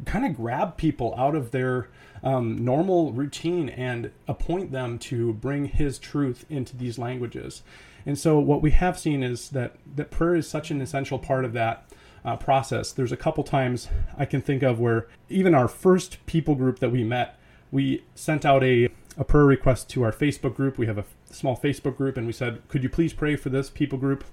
kind 0.05 0.25
of 0.25 0.35
grab 0.35 0.77
people 0.77 1.13
out 1.17 1.35
of 1.35 1.51
their 1.51 1.87
um, 2.25 2.65
normal 2.65 3.13
routine 3.13 3.69
and 3.69 4.11
appoint 4.27 4.71
them 4.71 4.97
to 4.99 5.33
bring 5.33 5.65
His 5.65 5.99
truth 5.99 6.43
into 6.49 6.75
these 6.75 6.97
languages. 6.97 7.61
And 8.05 8.17
so, 8.19 8.39
what 8.39 8.61
we 8.61 8.71
have 8.71 8.99
seen 8.99 9.23
is 9.23 9.49
that 9.51 9.75
that 9.95 10.11
prayer 10.11 10.35
is 10.35 10.47
such 10.47 10.71
an 10.71 10.81
essential 10.81 11.19
part 11.19 11.45
of 11.45 11.53
that 11.53 11.87
uh, 12.25 12.35
process. 12.35 12.91
There's 12.91 13.11
a 13.11 13.17
couple 13.17 13.43
times 13.43 13.87
I 14.17 14.25
can 14.25 14.41
think 14.41 14.63
of 14.63 14.79
where 14.79 15.07
even 15.29 15.53
our 15.53 15.67
first 15.67 16.25
people 16.25 16.55
group 16.55 16.79
that 16.79 16.91
we 16.91 17.03
met, 17.03 17.39
we 17.71 18.03
sent 18.15 18.43
out 18.43 18.63
a 18.63 18.89
a 19.17 19.23
prayer 19.23 19.45
request 19.45 19.89
to 19.91 20.03
our 20.03 20.11
Facebook 20.11 20.55
group. 20.55 20.77
We 20.77 20.87
have 20.87 20.97
a 20.97 21.05
small 21.29 21.55
Facebook 21.55 21.95
group, 21.95 22.17
and 22.17 22.27
we 22.27 22.33
said, 22.33 22.61
"Could 22.67 22.83
you 22.83 22.89
please 22.89 23.13
pray 23.13 23.35
for 23.35 23.49
this 23.49 23.69
people 23.69 23.97
group?" 23.97 24.23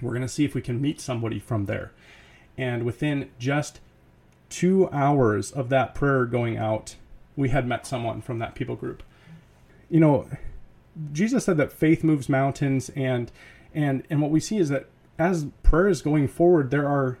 We're 0.00 0.12
going 0.12 0.22
to 0.22 0.28
see 0.28 0.44
if 0.44 0.54
we 0.54 0.62
can 0.62 0.80
meet 0.80 1.00
somebody 1.00 1.38
from 1.38 1.66
there. 1.66 1.92
And 2.56 2.84
within 2.84 3.30
just 3.38 3.80
two 4.50 4.90
hours 4.90 5.50
of 5.50 5.70
that 5.70 5.94
prayer 5.94 6.26
going 6.26 6.58
out, 6.58 6.96
we 7.36 7.48
had 7.48 7.66
met 7.66 7.86
someone 7.86 8.20
from 8.20 8.38
that 8.40 8.54
people 8.54 8.76
group. 8.76 9.02
You 9.88 10.00
know, 10.00 10.28
Jesus 11.12 11.44
said 11.44 11.56
that 11.56 11.72
faith 11.72 12.04
moves 12.04 12.28
mountains, 12.28 12.90
and 12.90 13.32
and 13.74 14.02
and 14.10 14.20
what 14.20 14.30
we 14.30 14.40
see 14.40 14.58
is 14.58 14.68
that 14.68 14.86
as 15.18 15.46
prayer 15.62 15.88
is 15.88 16.02
going 16.02 16.28
forward, 16.28 16.70
there 16.70 16.88
are 16.88 17.18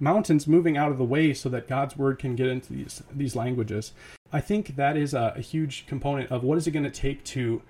mountains 0.00 0.48
moving 0.48 0.76
out 0.76 0.90
of 0.90 0.98
the 0.98 1.04
way 1.04 1.32
so 1.32 1.48
that 1.48 1.68
God's 1.68 1.96
word 1.96 2.18
can 2.18 2.34
get 2.34 2.48
into 2.48 2.72
these 2.72 3.02
these 3.14 3.36
languages. 3.36 3.92
I 4.32 4.40
think 4.40 4.76
that 4.76 4.96
is 4.96 5.14
a, 5.14 5.34
a 5.36 5.40
huge 5.40 5.86
component 5.86 6.30
of 6.30 6.42
what 6.42 6.58
is 6.58 6.66
it 6.66 6.72
going 6.72 6.84
to 6.84 6.90
take 6.90 7.24
to 7.24 7.62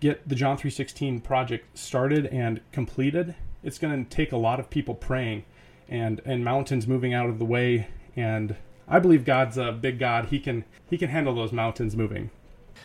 get 0.00 0.28
the 0.28 0.34
John 0.34 0.56
3:16 0.56 1.22
project 1.22 1.78
started 1.78 2.26
and 2.26 2.60
completed. 2.72 3.34
It's 3.62 3.78
going 3.78 4.04
to 4.04 4.10
take 4.10 4.32
a 4.32 4.36
lot 4.36 4.58
of 4.58 4.70
people 4.70 4.94
praying 4.94 5.44
and 5.88 6.20
and 6.24 6.44
mountains 6.44 6.86
moving 6.86 7.12
out 7.12 7.28
of 7.28 7.38
the 7.38 7.44
way 7.44 7.88
and 8.16 8.56
I 8.86 8.98
believe 8.98 9.24
God's 9.24 9.58
a 9.58 9.72
big 9.72 9.98
God. 9.98 10.26
He 10.26 10.38
can 10.38 10.64
he 10.88 10.98
can 10.98 11.10
handle 11.10 11.34
those 11.34 11.52
mountains 11.52 11.96
moving. 11.96 12.30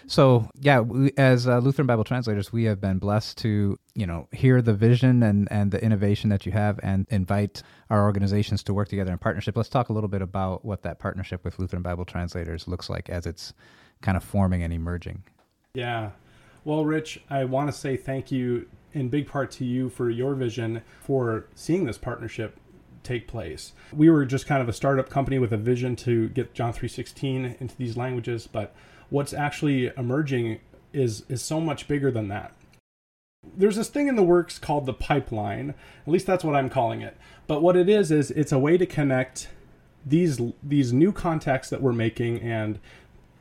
So 0.08 0.50
yeah, 0.60 0.80
we, 0.80 1.12
as 1.18 1.48
uh, 1.48 1.60
Lutheran 1.60 1.88
Bible 1.88 2.04
translators, 2.04 2.54
we 2.54 2.64
have 2.66 2.80
been 2.80 3.00
blessed 3.00 3.38
to 3.40 3.78
you 3.96 4.08
know 4.08 4.28
hear 4.32 4.62
the 4.62 4.74
vision 4.74 5.24
and 5.24 5.48
and 5.52 5.72
the 5.72 5.84
innovation 5.84 6.30
that 6.30 6.46
you 6.46 6.52
have, 6.52 6.80
and 6.84 7.06
invite 7.10 7.64
our 7.90 8.04
organizations 8.04 8.64
to 8.64 8.74
work 8.74 8.90
together 8.90 9.12
in 9.12 9.18
partnership. 9.18 9.58
Let's 9.58 9.70
talk 9.70 9.90
a 9.90 9.94
little 9.94 10.10
bit 10.10 10.22
about 10.22 10.64
what 10.64 10.84
that 10.84 11.00
partnership 11.00 11.44
with 11.44 11.60
Lutheran 11.60 11.84
Bible 11.84 12.06
translators 12.06 12.68
looks 12.68 12.90
like 12.90 13.10
as 13.10 13.26
it's 13.26 13.54
kind 14.02 14.16
of 14.16 14.24
forming 14.24 14.64
and 14.64 14.74
emerging. 14.74 15.24
Yeah, 15.74 16.12
well, 16.64 16.86
Rich, 16.86 17.22
I 17.30 17.46
want 17.46 17.70
to 17.70 17.78
say 17.78 17.98
thank 17.98 18.32
you 18.32 18.68
in 18.94 19.10
big 19.10 19.28
part 19.28 19.52
to 19.52 19.66
you 19.66 19.90
for 19.90 20.10
your 20.10 20.34
vision 20.34 20.82
for 21.02 21.46
seeing 21.56 21.86
this 21.86 21.98
partnership 21.98 22.60
take 23.10 23.28
place. 23.28 23.74
We 23.92 24.10
were 24.10 24.26
just 24.26 24.46
kind 24.46 24.62
of 24.62 24.70
a 24.70 24.74
startup 24.74 25.10
company 25.10 25.40
with 25.40 25.52
a 25.52 25.58
vision 25.58 25.96
to 25.98 26.30
get 26.30 26.54
John 26.54 26.74
3:16 26.74 27.56
into 27.60 27.76
these 27.76 27.98
languages, 27.98 28.48
but 28.48 28.76
what's 29.10 29.34
actually 29.34 29.92
emerging 29.98 30.60
is 30.94 31.24
is 31.28 31.42
so 31.42 31.60
much 31.60 31.88
bigger 31.88 32.12
than 32.12 32.28
that. 32.28 32.54
There's 33.58 33.78
this 33.78 33.90
thing 33.90 34.08
in 34.08 34.16
the 34.16 34.24
works 34.24 34.60
called 34.60 34.86
the 34.86 34.94
pipeline. 34.94 35.72
At 36.06 36.12
least 36.12 36.28
that's 36.28 36.44
what 36.44 36.56
I'm 36.56 36.70
calling 36.70 37.02
it. 37.02 37.18
But 37.48 37.62
what 37.62 37.76
it 37.76 37.90
is 37.90 38.12
is 38.12 38.32
it's 38.32 38.52
a 38.52 38.60
way 38.60 38.78
to 38.78 38.86
connect 38.86 39.50
these 40.06 40.40
these 40.62 40.94
new 40.94 41.12
contacts 41.12 41.70
that 41.70 41.82
we're 41.82 41.94
making 41.94 42.42
and 42.42 42.80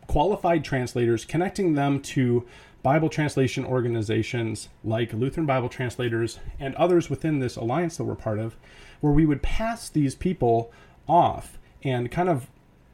qualified 0.06 0.64
translators 0.64 1.26
connecting 1.26 1.74
them 1.74 2.00
to 2.00 2.46
Bible 2.82 3.08
translation 3.08 3.64
organizations 3.66 4.68
like 4.84 5.12
Lutheran 5.12 5.46
Bible 5.46 5.68
Translators 5.68 6.38
and 6.58 6.74
others 6.76 7.10
within 7.10 7.40
this 7.40 7.56
alliance 7.56 7.96
that 7.96 8.04
we're 8.04 8.14
part 8.14 8.38
of 8.38 8.56
where 9.00 9.12
we 9.12 9.26
would 9.26 9.42
pass 9.42 9.88
these 9.88 10.14
people 10.14 10.70
off 11.08 11.58
and 11.82 12.10
kind 12.10 12.28
of 12.28 12.48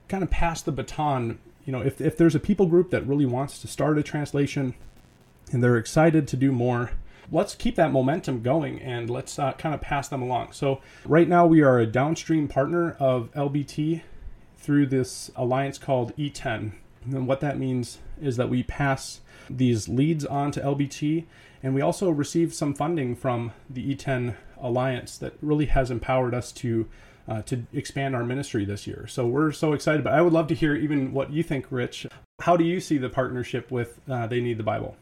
kind 0.08 0.23
of 0.23 0.30
pass 0.30 0.62
the 0.62 0.73
baton 0.73 1.38
you 1.64 1.73
know 1.73 1.80
if, 1.80 2.00
if 2.00 2.16
there's 2.16 2.34
a 2.34 2.40
people 2.40 2.66
group 2.66 2.90
that 2.90 3.06
really 3.06 3.26
wants 3.26 3.58
to 3.58 3.66
start 3.66 3.99
a 3.99 4.02
translation 4.02 4.75
and 5.50 5.62
they're 5.62 5.76
excited 5.76 6.28
to 6.28 6.37
do 6.37 6.52
more 6.52 6.92
let's 7.30 7.54
keep 7.54 7.76
that 7.76 7.92
momentum 7.92 8.42
going 8.42 8.80
and 8.80 9.11
let's 9.11 9.38
uh, 9.38 9.52
kind 9.52 9.75
of 9.75 9.80
pass 9.80 10.08
them 10.08 10.23
along. 10.23 10.52
So 10.52 10.80
right 11.04 11.28
now 11.28 11.46
we 11.46 11.62
are 11.62 11.78
a 11.78 11.87
downstream 11.87 12.49
partner 12.49 12.92
of 12.99 13.32
lbt 13.32 14.02
through 14.56 14.87
this 14.87 15.30
alliance 15.37 15.78
called 15.78 16.16
e10 16.16 16.73
and 17.04 17.26
what 17.26 17.40
that 17.40 17.58
means 17.58 17.99
is 18.21 18.37
that 18.37 18.49
we 18.49 18.62
pass 18.62 19.21
these 19.50 19.88
leads 19.88 20.25
on 20.25 20.50
to 20.50 20.61
lbt 20.61 21.25
and 21.62 21.75
we 21.75 21.80
also 21.80 22.11
receive 22.11 22.54
some 22.54 22.75
funding 22.75 23.14
from 23.14 23.52
the 23.68 23.94
e10 23.94 24.35
alliance 24.61 25.18
that 25.18 25.35
really 25.40 25.66
has 25.66 25.90
empowered 25.90 26.35
us 26.35 26.52
to 26.52 26.87
uh, 27.28 27.42
to 27.42 27.64
expand 27.73 28.14
our 28.14 28.25
ministry 28.25 28.64
this 28.64 28.87
year. 28.87 29.06
So 29.06 29.26
we're 29.26 29.52
so 29.52 29.73
excited. 29.73 30.04
But 30.04 30.12
I 30.12 30.23
would 30.23 30.33
love 30.33 30.47
to 30.49 30.54
hear 30.54 30.75
even 30.75 31.12
what 31.12 31.33
you 31.33 31.42
think, 31.42 31.66
Rich. 31.71 32.06
How 32.40 32.56
do 32.56 32.64
you 32.64 32.80
see 32.80 32.99
the 32.99 33.09
partnership 33.09 33.71
with 33.71 33.99
uh, 34.09 34.26
They 34.26 34.40
Need 34.40 34.59
the 34.59 34.64
Bible? 34.64 34.97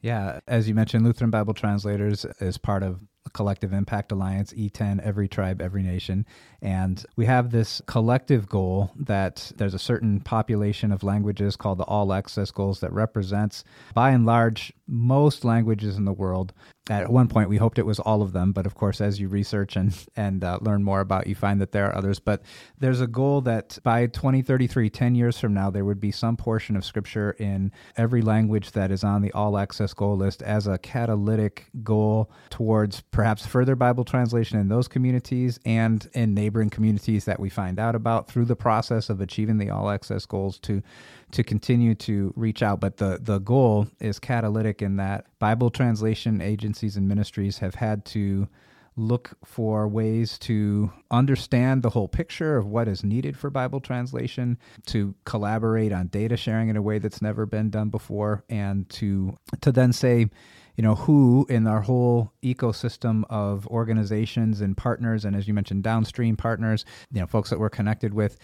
Yeah, 0.00 0.40
as 0.46 0.68
you 0.68 0.74
mentioned, 0.74 1.04
Lutheran 1.04 1.30
Bible 1.30 1.54
Translators 1.54 2.24
is 2.40 2.56
part 2.56 2.82
of 2.82 3.00
Collective 3.32 3.72
Impact 3.72 4.12
Alliance, 4.12 4.52
E10, 4.52 5.00
Every 5.00 5.28
Tribe, 5.28 5.60
Every 5.60 5.82
Nation. 5.82 6.26
And 6.62 7.04
we 7.16 7.26
have 7.26 7.50
this 7.50 7.80
collective 7.86 8.48
goal 8.48 8.92
that 8.96 9.52
there's 9.56 9.74
a 9.74 9.78
certain 9.78 10.20
population 10.20 10.92
of 10.92 11.02
languages 11.02 11.56
called 11.56 11.78
the 11.78 11.84
All 11.84 12.12
Access 12.12 12.50
Goals 12.50 12.80
that 12.80 12.92
represents, 12.92 13.64
by 13.94 14.10
and 14.10 14.26
large, 14.26 14.72
most 14.88 15.44
languages 15.44 15.96
in 15.96 16.04
the 16.04 16.12
world. 16.12 16.52
At 16.90 17.10
one 17.10 17.28
point, 17.28 17.50
we 17.50 17.58
hoped 17.58 17.78
it 17.78 17.84
was 17.84 18.00
all 18.00 18.22
of 18.22 18.32
them, 18.32 18.52
but 18.52 18.64
of 18.64 18.74
course, 18.74 19.02
as 19.02 19.20
you 19.20 19.28
research 19.28 19.76
and 19.76 19.94
and 20.16 20.42
uh, 20.42 20.58
learn 20.62 20.82
more 20.82 21.00
about, 21.00 21.26
you 21.26 21.34
find 21.34 21.60
that 21.60 21.72
there 21.72 21.86
are 21.86 21.94
others. 21.94 22.18
But 22.18 22.42
there's 22.78 23.02
a 23.02 23.06
goal 23.06 23.42
that 23.42 23.78
by 23.82 24.06
2033, 24.06 24.88
10 24.88 25.14
years 25.14 25.38
from 25.38 25.52
now, 25.52 25.68
there 25.68 25.84
would 25.84 26.00
be 26.00 26.10
some 26.10 26.38
portion 26.38 26.76
of 26.76 26.86
Scripture 26.86 27.32
in 27.32 27.72
every 27.98 28.22
language 28.22 28.72
that 28.72 28.90
is 28.90 29.04
on 29.04 29.20
the 29.20 29.32
All 29.32 29.58
Access 29.58 29.92
Goal 29.92 30.16
list 30.16 30.42
as 30.42 30.66
a 30.66 30.78
catalytic 30.78 31.66
goal 31.82 32.30
towards 32.48 33.02
perhaps 33.10 33.44
further 33.44 33.76
Bible 33.76 34.04
translation 34.04 34.58
in 34.58 34.68
those 34.68 34.88
communities 34.88 35.60
and 35.66 36.08
in 36.14 36.32
neighboring 36.32 36.70
communities 36.70 37.26
that 37.26 37.38
we 37.38 37.50
find 37.50 37.78
out 37.78 37.94
about 37.94 38.28
through 38.28 38.46
the 38.46 38.56
process 38.56 39.10
of 39.10 39.20
achieving 39.20 39.58
the 39.58 39.68
All 39.68 39.90
Access 39.90 40.24
goals 40.24 40.58
to 40.60 40.82
to 41.32 41.44
continue 41.44 41.94
to 41.94 42.32
reach 42.36 42.62
out. 42.62 42.80
But 42.80 42.96
the, 42.96 43.18
the 43.20 43.38
goal 43.38 43.88
is 44.00 44.18
catalytic 44.18 44.82
in 44.82 44.96
that 44.96 45.26
Bible 45.38 45.70
translation 45.70 46.40
agencies 46.40 46.96
and 46.96 47.08
ministries 47.08 47.58
have 47.58 47.74
had 47.74 48.04
to 48.06 48.48
look 48.96 49.30
for 49.44 49.86
ways 49.86 50.38
to 50.38 50.90
understand 51.10 51.82
the 51.82 51.90
whole 51.90 52.08
picture 52.08 52.56
of 52.56 52.66
what 52.66 52.88
is 52.88 53.04
needed 53.04 53.36
for 53.36 53.48
Bible 53.48 53.80
translation, 53.80 54.58
to 54.86 55.14
collaborate 55.24 55.92
on 55.92 56.08
data 56.08 56.36
sharing 56.36 56.68
in 56.68 56.76
a 56.76 56.82
way 56.82 56.98
that's 56.98 57.22
never 57.22 57.46
been 57.46 57.70
done 57.70 57.90
before, 57.90 58.44
and 58.48 58.88
to 58.90 59.36
to 59.60 59.70
then 59.70 59.92
say, 59.92 60.28
you 60.76 60.82
know, 60.82 60.96
who 60.96 61.46
in 61.48 61.66
our 61.68 61.80
whole 61.80 62.32
ecosystem 62.42 63.22
of 63.30 63.66
organizations 63.68 64.60
and 64.60 64.76
partners, 64.76 65.24
and 65.24 65.36
as 65.36 65.46
you 65.46 65.54
mentioned, 65.54 65.84
downstream 65.84 66.36
partners, 66.36 66.84
you 67.12 67.20
know, 67.20 67.26
folks 67.26 67.50
that 67.50 67.60
we're 67.60 67.70
connected 67.70 68.12
with, 68.12 68.36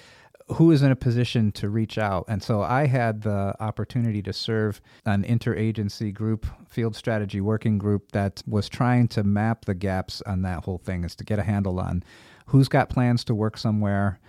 who 0.48 0.70
is 0.70 0.82
in 0.82 0.90
a 0.90 0.96
position 0.96 1.50
to 1.52 1.70
reach 1.70 1.96
out. 1.96 2.24
And 2.28 2.42
so 2.42 2.62
I 2.62 2.86
had 2.86 3.22
the 3.22 3.54
opportunity 3.60 4.22
to 4.22 4.32
serve 4.32 4.80
an 5.06 5.24
interagency 5.24 6.12
group, 6.12 6.46
field 6.68 6.94
strategy 6.94 7.40
working 7.40 7.78
group 7.78 8.12
that 8.12 8.42
was 8.46 8.68
trying 8.68 9.08
to 9.08 9.24
map 9.24 9.64
the 9.64 9.74
gaps 9.74 10.22
on 10.26 10.42
that 10.42 10.64
whole 10.64 10.78
thing, 10.78 11.04
is 11.04 11.16
to 11.16 11.24
get 11.24 11.38
a 11.38 11.42
handle 11.44 11.80
on 11.80 12.04
who's 12.46 12.68
got 12.68 12.90
plans 12.90 13.24
to 13.24 13.34
work 13.34 13.56
somewhere, 13.56 14.20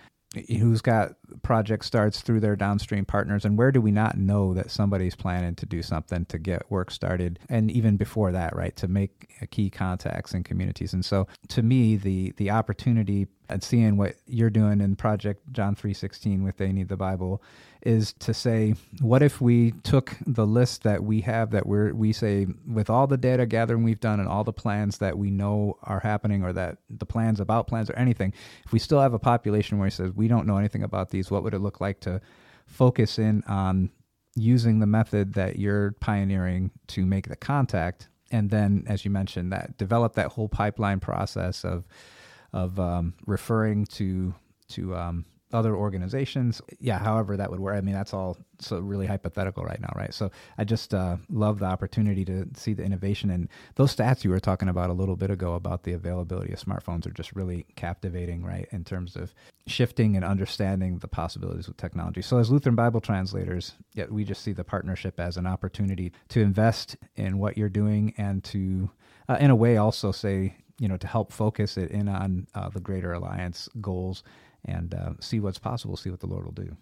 who's 0.48 0.80
got 0.80 1.12
project 1.42 1.84
starts 1.84 2.20
through 2.20 2.40
their 2.40 2.56
downstream 2.56 3.04
partners 3.04 3.44
and 3.44 3.56
where 3.56 3.72
do 3.72 3.80
we 3.80 3.90
not 3.90 4.18
know 4.18 4.52
that 4.54 4.70
somebody's 4.70 5.14
planning 5.14 5.54
to 5.54 5.64
do 5.64 5.82
something 5.82 6.24
to 6.26 6.38
get 6.38 6.70
work 6.70 6.90
started 6.90 7.38
and 7.48 7.70
even 7.70 7.96
before 7.96 8.32
that 8.32 8.54
right 8.54 8.76
to 8.76 8.88
make 8.88 9.30
key 9.50 9.70
contacts 9.70 10.34
in 10.34 10.42
communities 10.42 10.92
and 10.92 11.04
so 11.04 11.26
to 11.48 11.62
me 11.62 11.96
the 11.96 12.32
the 12.36 12.50
opportunity 12.50 13.26
and 13.48 13.62
seeing 13.62 13.96
what 13.96 14.16
you're 14.26 14.50
doing 14.50 14.80
in 14.80 14.96
project 14.96 15.40
john 15.52 15.74
316 15.74 16.42
with 16.42 16.56
they 16.56 16.72
need 16.72 16.88
the 16.88 16.96
bible 16.96 17.42
is 17.82 18.12
to 18.14 18.34
say 18.34 18.74
what 19.00 19.22
if 19.22 19.40
we 19.40 19.72
took 19.82 20.16
the 20.26 20.46
list 20.46 20.82
that 20.82 21.02
we 21.02 21.20
have 21.20 21.50
that 21.50 21.66
we're 21.66 21.92
we 21.92 22.12
say 22.12 22.46
with 22.66 22.90
all 22.90 23.06
the 23.06 23.16
data 23.16 23.46
gathering 23.46 23.82
we've 23.82 24.00
done 24.00 24.18
and 24.18 24.28
all 24.28 24.44
the 24.44 24.52
plans 24.52 24.98
that 24.98 25.16
we 25.16 25.30
know 25.30 25.76
are 25.82 26.00
happening 26.00 26.42
or 26.42 26.52
that 26.52 26.78
the 26.90 27.06
plans 27.06 27.40
about 27.40 27.66
plans 27.66 27.88
or 27.90 27.96
anything 27.96 28.32
if 28.64 28.72
we 28.72 28.78
still 28.78 29.00
have 29.00 29.14
a 29.14 29.18
population 29.18 29.78
where 29.78 29.86
he 29.86 29.90
says 29.90 30.12
we 30.14 30.28
don't 30.28 30.46
know 30.46 30.56
anything 30.56 30.82
about 30.82 31.10
these 31.10 31.30
what 31.30 31.42
would 31.42 31.54
it 31.54 31.60
look 31.60 31.80
like 31.80 32.00
to 32.00 32.20
focus 32.66 33.18
in 33.18 33.42
on 33.46 33.90
using 34.34 34.78
the 34.78 34.86
method 34.86 35.34
that 35.34 35.58
you're 35.58 35.92
pioneering 35.92 36.70
to 36.88 37.06
make 37.06 37.28
the 37.28 37.36
contact? 37.36 38.08
And 38.30 38.50
then 38.50 38.84
as 38.86 39.04
you 39.04 39.10
mentioned 39.10 39.52
that 39.52 39.78
develop 39.78 40.14
that 40.14 40.32
whole 40.32 40.48
pipeline 40.48 41.00
process 41.00 41.64
of 41.64 41.86
of 42.56 42.80
um, 42.80 43.14
referring 43.26 43.84
to 43.84 44.34
to 44.68 44.96
um, 44.96 45.24
other 45.52 45.76
organizations. 45.76 46.60
Yeah, 46.80 46.98
however 46.98 47.36
that 47.36 47.50
would 47.50 47.60
work. 47.60 47.76
I 47.76 47.80
mean, 47.80 47.94
that's 47.94 48.12
all 48.12 48.36
so 48.58 48.80
really 48.80 49.06
hypothetical 49.06 49.62
right 49.62 49.80
now, 49.80 49.92
right? 49.94 50.12
So 50.12 50.30
I 50.58 50.64
just 50.64 50.92
uh, 50.92 51.18
love 51.30 51.60
the 51.60 51.66
opportunity 51.66 52.24
to 52.24 52.48
see 52.56 52.72
the 52.72 52.82
innovation 52.82 53.30
and 53.30 53.48
those 53.76 53.94
stats 53.94 54.24
you 54.24 54.30
were 54.30 54.40
talking 54.40 54.68
about 54.68 54.90
a 54.90 54.94
little 54.94 55.14
bit 55.14 55.30
ago 55.30 55.54
about 55.54 55.84
the 55.84 55.92
availability 55.92 56.52
of 56.52 56.58
smartphones 56.58 57.06
are 57.06 57.12
just 57.12 57.32
really 57.34 57.66
captivating, 57.76 58.42
right? 58.42 58.66
In 58.72 58.82
terms 58.82 59.14
of 59.14 59.34
shifting 59.66 60.16
and 60.16 60.24
understanding 60.24 60.98
the 60.98 61.08
possibilities 61.08 61.68
with 61.68 61.76
technology. 61.76 62.22
So 62.22 62.38
as 62.38 62.50
Lutheran 62.50 62.74
Bible 62.74 63.00
translators, 63.00 63.74
yeah, 63.92 64.06
we 64.08 64.24
just 64.24 64.42
see 64.42 64.52
the 64.52 64.64
partnership 64.64 65.20
as 65.20 65.36
an 65.36 65.46
opportunity 65.46 66.12
to 66.30 66.40
invest 66.40 66.96
in 67.14 67.38
what 67.38 67.56
you're 67.56 67.68
doing 67.68 68.14
and 68.18 68.42
to, 68.44 68.90
uh, 69.28 69.36
in 69.38 69.50
a 69.50 69.56
way, 69.56 69.76
also 69.76 70.10
say 70.10 70.56
you 70.78 70.88
know 70.88 70.96
to 70.96 71.06
help 71.06 71.32
focus 71.32 71.76
it 71.76 71.90
in 71.90 72.08
on 72.08 72.46
uh, 72.54 72.68
the 72.68 72.80
greater 72.80 73.12
alliance 73.12 73.68
goals 73.80 74.22
and 74.64 74.94
uh, 74.94 75.12
see 75.20 75.40
what's 75.40 75.58
possible 75.58 75.96
see 75.96 76.10
what 76.10 76.20
the 76.20 76.26
lord 76.26 76.44
will 76.44 76.52
do. 76.52 76.76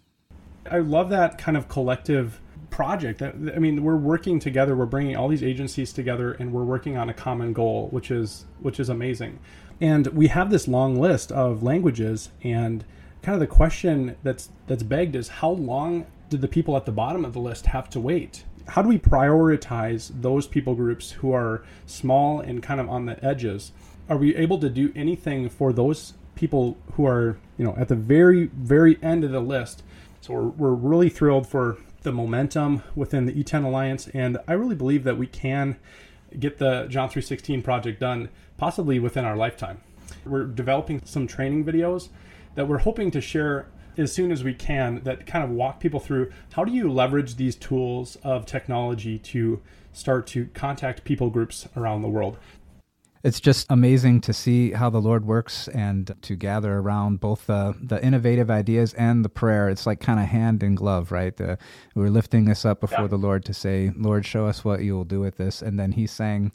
I 0.69 0.79
love 0.79 1.09
that 1.09 1.37
kind 1.37 1.57
of 1.57 1.67
collective 1.67 2.41
project 2.71 3.21
i 3.21 3.31
mean 3.59 3.83
we're 3.83 3.95
working 3.95 4.39
together 4.39 4.75
we're 4.75 4.87
bringing 4.87 5.15
all 5.15 5.27
these 5.27 5.43
agencies 5.43 5.93
together 5.93 6.33
and 6.33 6.51
we're 6.51 6.63
working 6.63 6.97
on 6.97 7.09
a 7.09 7.13
common 7.13 7.53
goal 7.53 7.87
which 7.91 8.11
is 8.11 8.45
which 8.59 8.79
is 8.79 8.89
amazing. 8.89 9.39
And 9.81 10.07
we 10.07 10.27
have 10.27 10.49
this 10.49 10.67
long 10.67 10.99
list 10.99 11.31
of 11.31 11.61
languages 11.61 12.29
and 12.43 12.85
kind 13.21 13.33
of 13.33 13.39
the 13.39 13.47
question 13.47 14.15
that's 14.23 14.49
that's 14.67 14.83
begged 14.83 15.15
is 15.15 15.27
how 15.27 15.49
long 15.49 16.05
did 16.29 16.41
the 16.41 16.47
people 16.47 16.75
at 16.77 16.85
the 16.85 16.91
bottom 16.91 17.25
of 17.25 17.33
the 17.33 17.39
list 17.39 17.67
have 17.67 17.89
to 17.91 17.99
wait 17.99 18.45
how 18.67 18.81
do 18.81 18.89
we 18.89 18.97
prioritize 18.97 20.11
those 20.21 20.47
people 20.47 20.75
groups 20.75 21.11
who 21.11 21.31
are 21.31 21.63
small 21.85 22.39
and 22.39 22.63
kind 22.63 22.79
of 22.79 22.89
on 22.89 23.05
the 23.05 23.23
edges? 23.23 23.71
Are 24.09 24.17
we 24.17 24.35
able 24.35 24.59
to 24.59 24.69
do 24.69 24.91
anything 24.95 25.49
for 25.49 25.73
those 25.73 26.13
people 26.35 26.77
who 26.93 27.05
are 27.05 27.37
you 27.57 27.63
know 27.63 27.75
at 27.77 27.87
the 27.87 27.95
very 27.95 28.45
very 28.47 28.97
end 29.01 29.23
of 29.23 29.31
the 29.31 29.39
list? 29.39 29.83
So 30.21 30.33
we're, 30.33 30.47
we're 30.49 30.73
really 30.73 31.09
thrilled 31.09 31.47
for 31.47 31.77
the 32.01 32.11
momentum 32.11 32.83
within 32.95 33.25
the 33.25 33.33
e10 33.33 33.65
alliance 33.65 34.07
and 34.09 34.37
i 34.47 34.53
really 34.53 34.75
believe 34.75 35.03
that 35.05 35.17
we 35.17 35.25
can 35.25 35.75
get 36.37 36.59
the 36.59 36.85
john 36.87 37.09
316 37.09 37.63
project 37.63 37.99
done 37.99 38.29
possibly 38.57 38.99
within 38.99 39.25
our 39.25 39.35
lifetime. 39.35 39.81
We're 40.25 40.45
developing 40.45 41.01
some 41.05 41.27
training 41.27 41.65
videos 41.65 42.09
that 42.55 42.67
we're 42.67 42.79
hoping 42.79 43.11
to 43.11 43.21
share 43.21 43.67
as 43.97 44.11
soon 44.11 44.31
as 44.31 44.43
we 44.43 44.53
can 44.53 45.01
that 45.03 45.25
kind 45.25 45.43
of 45.43 45.49
walk 45.49 45.79
people 45.79 45.99
through 45.99 46.31
how 46.53 46.63
do 46.63 46.71
you 46.71 46.91
leverage 46.91 47.35
these 47.35 47.55
tools 47.55 48.17
of 48.23 48.45
technology 48.45 49.17
to 49.17 49.61
start 49.93 50.27
to 50.27 50.47
contact 50.53 51.03
people 51.03 51.29
groups 51.29 51.67
around 51.75 52.01
the 52.01 52.09
world 52.09 52.37
it's 53.25 53.39
just 53.39 53.65
amazing 53.71 54.21
to 54.21 54.33
see 54.33 54.73
how 54.73 54.91
the 54.91 55.01
Lord 55.01 55.25
works 55.25 55.67
and 55.69 56.15
to 56.21 56.35
gather 56.35 56.77
around 56.77 57.19
both 57.19 57.47
the, 57.47 57.75
the 57.81 57.99
innovative 58.05 58.51
ideas 58.51 58.93
and 58.93 59.25
the 59.25 59.29
prayer. 59.29 59.67
It's 59.67 59.87
like 59.87 59.99
kind 59.99 60.19
of 60.19 60.27
hand 60.27 60.61
in 60.61 60.75
glove, 60.75 61.11
right? 61.11 61.35
The, 61.35 61.57
we're 61.95 62.11
lifting 62.11 62.45
this 62.45 62.65
up 62.65 62.81
before 62.81 63.05
yeah. 63.05 63.07
the 63.07 63.17
Lord 63.17 63.43
to 63.45 63.53
say, 63.53 63.91
Lord, 63.97 64.27
show 64.27 64.45
us 64.45 64.63
what 64.63 64.83
you 64.83 64.93
will 64.93 65.05
do 65.05 65.21
with 65.21 65.37
this. 65.37 65.63
And 65.63 65.79
then 65.79 65.93
He's 65.93 66.11
saying, 66.11 66.51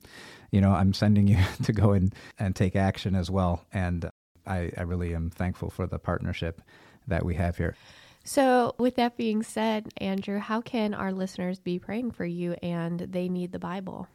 you 0.53 0.61
know, 0.61 0.71
I'm 0.71 0.93
sending 0.93 1.27
you 1.27 1.39
to 1.65 1.73
go 1.73 1.91
and, 1.91 2.15
and 2.39 2.55
take 2.55 2.77
action 2.77 3.17
as 3.17 3.33
well. 3.33 3.65
And 3.73 4.09
I, 4.51 4.73
I 4.77 4.83
really 4.83 5.15
am 5.15 5.31
thankful 5.31 5.71
for 5.71 5.87
the 5.87 5.99
partnership 5.99 6.61
that 7.07 7.25
we 7.25 7.37
have 7.37 7.57
here. 7.57 7.77
So, 8.25 8.75
with 8.79 8.97
that 8.97 9.17
being 9.17 9.43
said, 9.43 9.89
Andrew, 9.97 10.39
how 10.39 10.61
can 10.61 10.93
our 10.93 11.13
listeners 11.13 11.59
be 11.59 11.79
praying 11.79 12.11
for 12.11 12.27
you 12.27 12.55
and 12.63 13.01
they 13.01 13.29
need 13.29 13.53
the 13.53 13.59
Bible? 13.59 14.09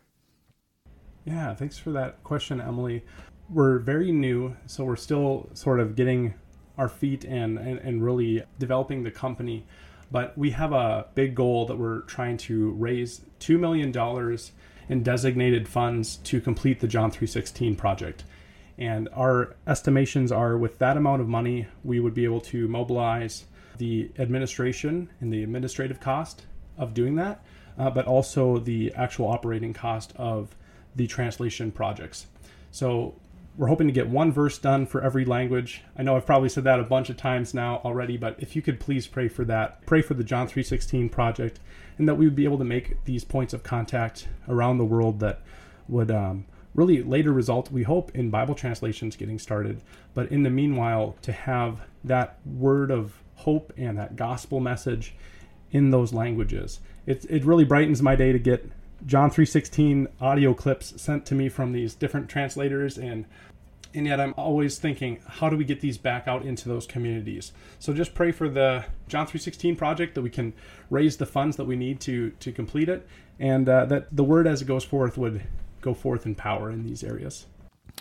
Yeah, 1.26 1.56
thanks 1.56 1.78
for 1.78 1.92
that 1.94 2.24
question, 2.24 2.62
Emily. 2.62 3.04
We're 3.50 3.80
very 3.80 4.12
new, 4.12 4.56
so 4.68 4.84
we're 4.84 4.96
still 4.96 5.50
sort 5.54 5.80
of 5.80 5.96
getting 5.96 6.36
our 6.78 6.90
feet 6.90 7.24
and, 7.24 7.58
and, 7.58 7.80
and 7.80 8.04
really 8.04 8.44
developing 8.60 9.04
the 9.04 9.12
company. 9.12 9.66
But 10.12 10.38
we 10.38 10.52
have 10.52 10.72
a 10.72 11.08
big 11.16 11.34
goal 11.34 11.66
that 11.66 11.78
we're 11.78 12.02
trying 12.02 12.38
to 12.38 12.72
raise 12.72 13.22
$2 13.40 13.60
million 13.60 13.92
in 14.88 15.04
designated 15.04 15.68
funds 15.68 16.18
to 16.18 16.40
complete 16.40 16.80
the 16.80 16.88
John 16.88 17.10
316 17.10 17.76
project. 17.76 18.24
And 18.78 19.08
our 19.14 19.56
estimations 19.68 20.32
are 20.32 20.58
with 20.58 20.80
that 20.80 20.98
amount 20.98 21.22
of 21.22 21.28
money, 21.28 21.68
we 21.84 22.00
would 22.00 22.14
be 22.14 22.26
able 22.26 22.42
to 22.42 22.68
mobilize 22.68 23.46
the 23.78 24.12
administration 24.20 25.10
and 25.22 25.32
the 25.32 25.44
administrative 25.44 26.00
cost 26.00 26.46
of 26.78 26.94
doing 26.94 27.16
that, 27.16 27.44
uh, 27.78 27.90
but 27.90 28.06
also 28.06 28.58
the 28.58 28.94
actual 28.96 29.28
operating 29.28 29.74
cost 29.74 30.14
of 30.18 30.56
the 30.96 31.08
translation 31.08 31.72
projects. 31.72 32.28
So 32.72 33.16
we're 33.58 33.68
hoping 33.68 33.88
to 33.88 33.94
get 33.94 34.10
one 34.10 34.32
verse 34.32 34.58
done 34.58 34.86
for 34.86 35.02
every 35.02 35.24
language. 35.24 35.82
I 35.98 36.04
know 36.04 36.16
I've 36.16 36.26
probably 36.26 36.50
said 36.50 36.66
that 36.66 36.80
a 36.80 36.84
bunch 36.84 37.10
of 37.10 37.18
times 37.18 37.54
now 37.54 37.82
already, 37.86 38.18
but 38.18 38.36
if 38.40 38.56
you 38.56 38.62
could 38.62 38.80
please 38.80 39.08
pray 39.08 39.30
for 39.30 39.46
that, 39.46 39.86
pray 39.86 40.02
for 40.02 40.14
the 40.14 40.24
John 40.24 40.48
3:16 40.48 41.10
project, 41.10 41.60
and 41.98 42.08
that 42.08 42.16
we 42.16 42.26
would 42.26 42.36
be 42.36 42.44
able 42.44 42.58
to 42.58 42.66
make 42.66 43.04
these 43.06 43.24
points 43.24 43.54
of 43.54 43.64
contact 43.64 44.28
around 44.50 44.78
the 44.78 44.86
world 44.86 45.20
that 45.22 45.40
would 45.88 46.12
um, 46.12 46.46
really 46.76 47.02
later 47.02 47.32
result, 47.32 47.72
we 47.72 47.84
hope, 47.84 48.14
in 48.14 48.30
Bible 48.30 48.54
translations 48.54 49.16
getting 49.16 49.40
started. 49.40 49.82
But 50.14 50.32
in 50.32 50.44
the 50.44 50.50
meanwhile, 50.50 51.16
to 51.24 51.32
have 51.32 51.80
that 52.04 52.38
word 52.46 52.92
of 52.92 53.14
hope 53.36 53.74
and 53.78 53.98
that 53.98 54.16
gospel 54.16 54.60
message 54.60 55.16
in 55.72 55.90
those 55.90 56.14
languages, 56.14 56.80
it 57.06 57.26
it 57.30 57.44
really 57.44 57.66
brightens 57.66 58.02
my 58.02 58.16
day 58.16 58.32
to 58.32 58.40
get 58.40 58.70
John 59.06 59.30
3:16 59.30 60.08
audio 60.22 60.54
clips 60.54 61.02
sent 61.02 61.26
to 61.28 61.36
me 61.36 61.50
from 61.50 61.72
these 61.72 61.96
different 61.96 62.30
translators 62.30 62.98
and 62.98 63.26
and 63.94 64.06
yet 64.06 64.20
I'm 64.20 64.34
always 64.36 64.78
thinking 64.78 65.20
how 65.26 65.50
do 65.50 65.56
we 65.56 65.64
get 65.64 65.80
these 65.80 65.98
back 65.98 66.28
out 66.28 66.44
into 66.44 66.68
those 66.68 66.86
communities. 66.86 67.54
So 67.80 67.94
just 67.94 68.14
pray 68.14 68.32
for 68.32 68.50
the 68.50 68.86
John 69.08 69.26
3:16 69.26 69.78
project 69.78 70.16
that 70.16 70.22
we 70.22 70.30
can 70.30 70.54
raise 70.90 71.18
the 71.18 71.26
funds 71.26 71.56
that 71.58 71.66
we 71.66 71.76
need 71.76 72.00
to 72.02 72.32
to 72.32 72.52
complete 72.52 72.90
it 72.90 73.08
and 73.40 73.68
uh, 73.68 73.86
that 73.86 74.16
the 74.16 74.24
word 74.24 74.48
as 74.48 74.62
it 74.62 74.66
goes 74.66 74.84
forth 74.84 75.18
would 75.18 75.44
go 75.86 75.94
forth 75.94 76.26
in 76.26 76.36
power 76.36 76.72
in 76.72 76.84
these 76.84 77.04
areas. 77.04 77.46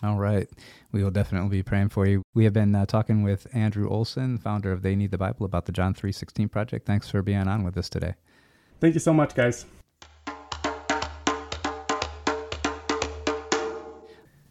All 0.02 0.16
right. 0.16 0.48
We 0.90 1.04
will 1.04 1.10
definitely 1.10 1.50
be 1.50 1.62
praying 1.62 1.90
for 1.90 2.06
you. 2.06 2.22
We 2.34 2.44
have 2.44 2.52
been 2.52 2.74
uh, 2.74 2.86
talking 2.86 3.22
with 3.22 3.46
Andrew 3.54 3.88
Olson, 3.88 4.38
founder 4.38 4.72
of 4.72 4.82
They 4.82 4.96
Need 4.96 5.12
the 5.12 5.18
Bible, 5.18 5.46
about 5.46 5.66
the 5.66 5.72
John 5.72 5.94
3.16 5.94 6.50
project. 6.50 6.86
Thanks 6.86 7.08
for 7.08 7.22
being 7.22 7.46
on 7.46 7.62
with 7.62 7.76
us 7.76 7.88
today. 7.88 8.14
Thank 8.80 8.94
you 8.94 9.00
so 9.00 9.12
much, 9.12 9.34
guys. 9.34 9.66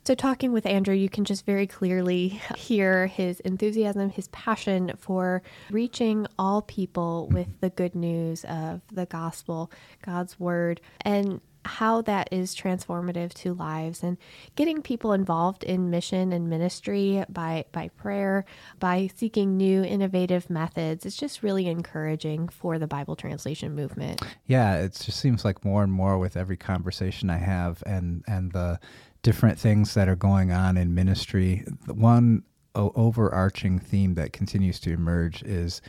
So, 0.06 0.16
talking 0.16 0.52
with 0.52 0.66
Andrew, 0.66 0.94
you 0.94 1.08
can 1.08 1.24
just 1.24 1.46
very 1.46 1.66
clearly 1.66 2.42
hear 2.58 3.08
his 3.08 3.40
enthusiasm, 3.42 4.10
his 4.10 4.28
passion 4.30 4.92
for 4.98 5.42
reaching 5.72 6.28
all 6.38 6.62
people 6.62 7.30
with 7.32 7.48
the 7.62 7.70
good 7.70 7.96
news 7.96 8.44
of 8.44 8.82
the 8.92 9.06
gospel, 9.06 9.72
God's 10.06 10.38
word, 10.38 10.82
and 11.02 11.40
how 11.66 12.02
that 12.02 12.28
is 12.32 12.56
transformative 12.56 13.34
to 13.34 13.54
lives 13.54 14.04
and 14.04 14.18
getting 14.56 14.82
people 14.82 15.14
involved 15.14 15.64
in 15.64 15.90
mission 15.90 16.34
and 16.34 16.50
ministry 16.50 17.24
by 17.30 17.66
by 17.72 17.90
prayer 17.90 18.46
by 18.80 19.10
seeking 19.16 19.58
new 19.58 19.84
innovative 19.84 20.50
methods 20.50 21.06
it's 21.06 21.18
just 21.18 21.44
really 21.44 21.68
encouraging 21.68 22.48
for 22.48 22.78
the 22.78 22.88
bible 22.88 23.16
translation 23.16 23.76
movement 23.76 24.22
yeah 24.48 24.76
it 24.76 24.94
just 24.94 25.20
seems 25.20 25.46
like 25.46 25.64
more 25.64 25.84
and 25.84 25.92
more 25.92 26.18
with 26.18 26.36
every 26.36 26.58
conversation 26.58 27.30
i 27.30 27.38
have 27.38 27.82
and 27.86 28.24
and 28.28 28.52
the 28.52 28.80
different 29.24 29.58
things 29.58 29.94
that 29.96 30.08
are 30.08 30.16
going 30.16 30.52
on 30.52 30.78
in 30.78 30.94
ministry. 30.94 31.66
One 31.88 32.44
overarching 32.76 33.80
theme 33.80 34.16
that 34.16 34.34
continues 34.34 34.80
to 34.82 34.92
emerge 34.92 35.42
is 35.44 35.82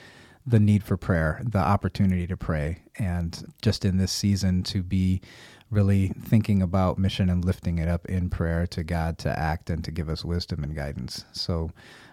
the 0.46 0.60
need 0.60 0.84
for 0.84 0.96
prayer, 0.96 1.40
the 1.44 1.58
opportunity 1.58 2.26
to 2.26 2.37
pray, 2.37 2.82
and 2.98 3.52
just 3.62 3.84
in 3.84 3.96
this 3.96 4.12
season 4.12 4.62
to 4.62 4.82
be 4.82 5.20
really 5.70 6.09
thinking 6.09 6.62
about 6.62 6.98
mission 6.98 7.29
and 7.29 7.44
lifting 7.44 7.79
it 7.79 7.88
up 7.88 8.07
in 8.07 8.31
prayer 8.31 8.66
to 8.68 8.85
God 8.85 9.18
to 9.18 9.38
act 9.38 9.70
and 9.70 9.83
to 9.85 9.90
give 9.90 10.09
us 10.09 10.24
wisdom 10.24 10.62
and 10.62 10.74
guidance. 10.74 11.24
So, 11.33 11.70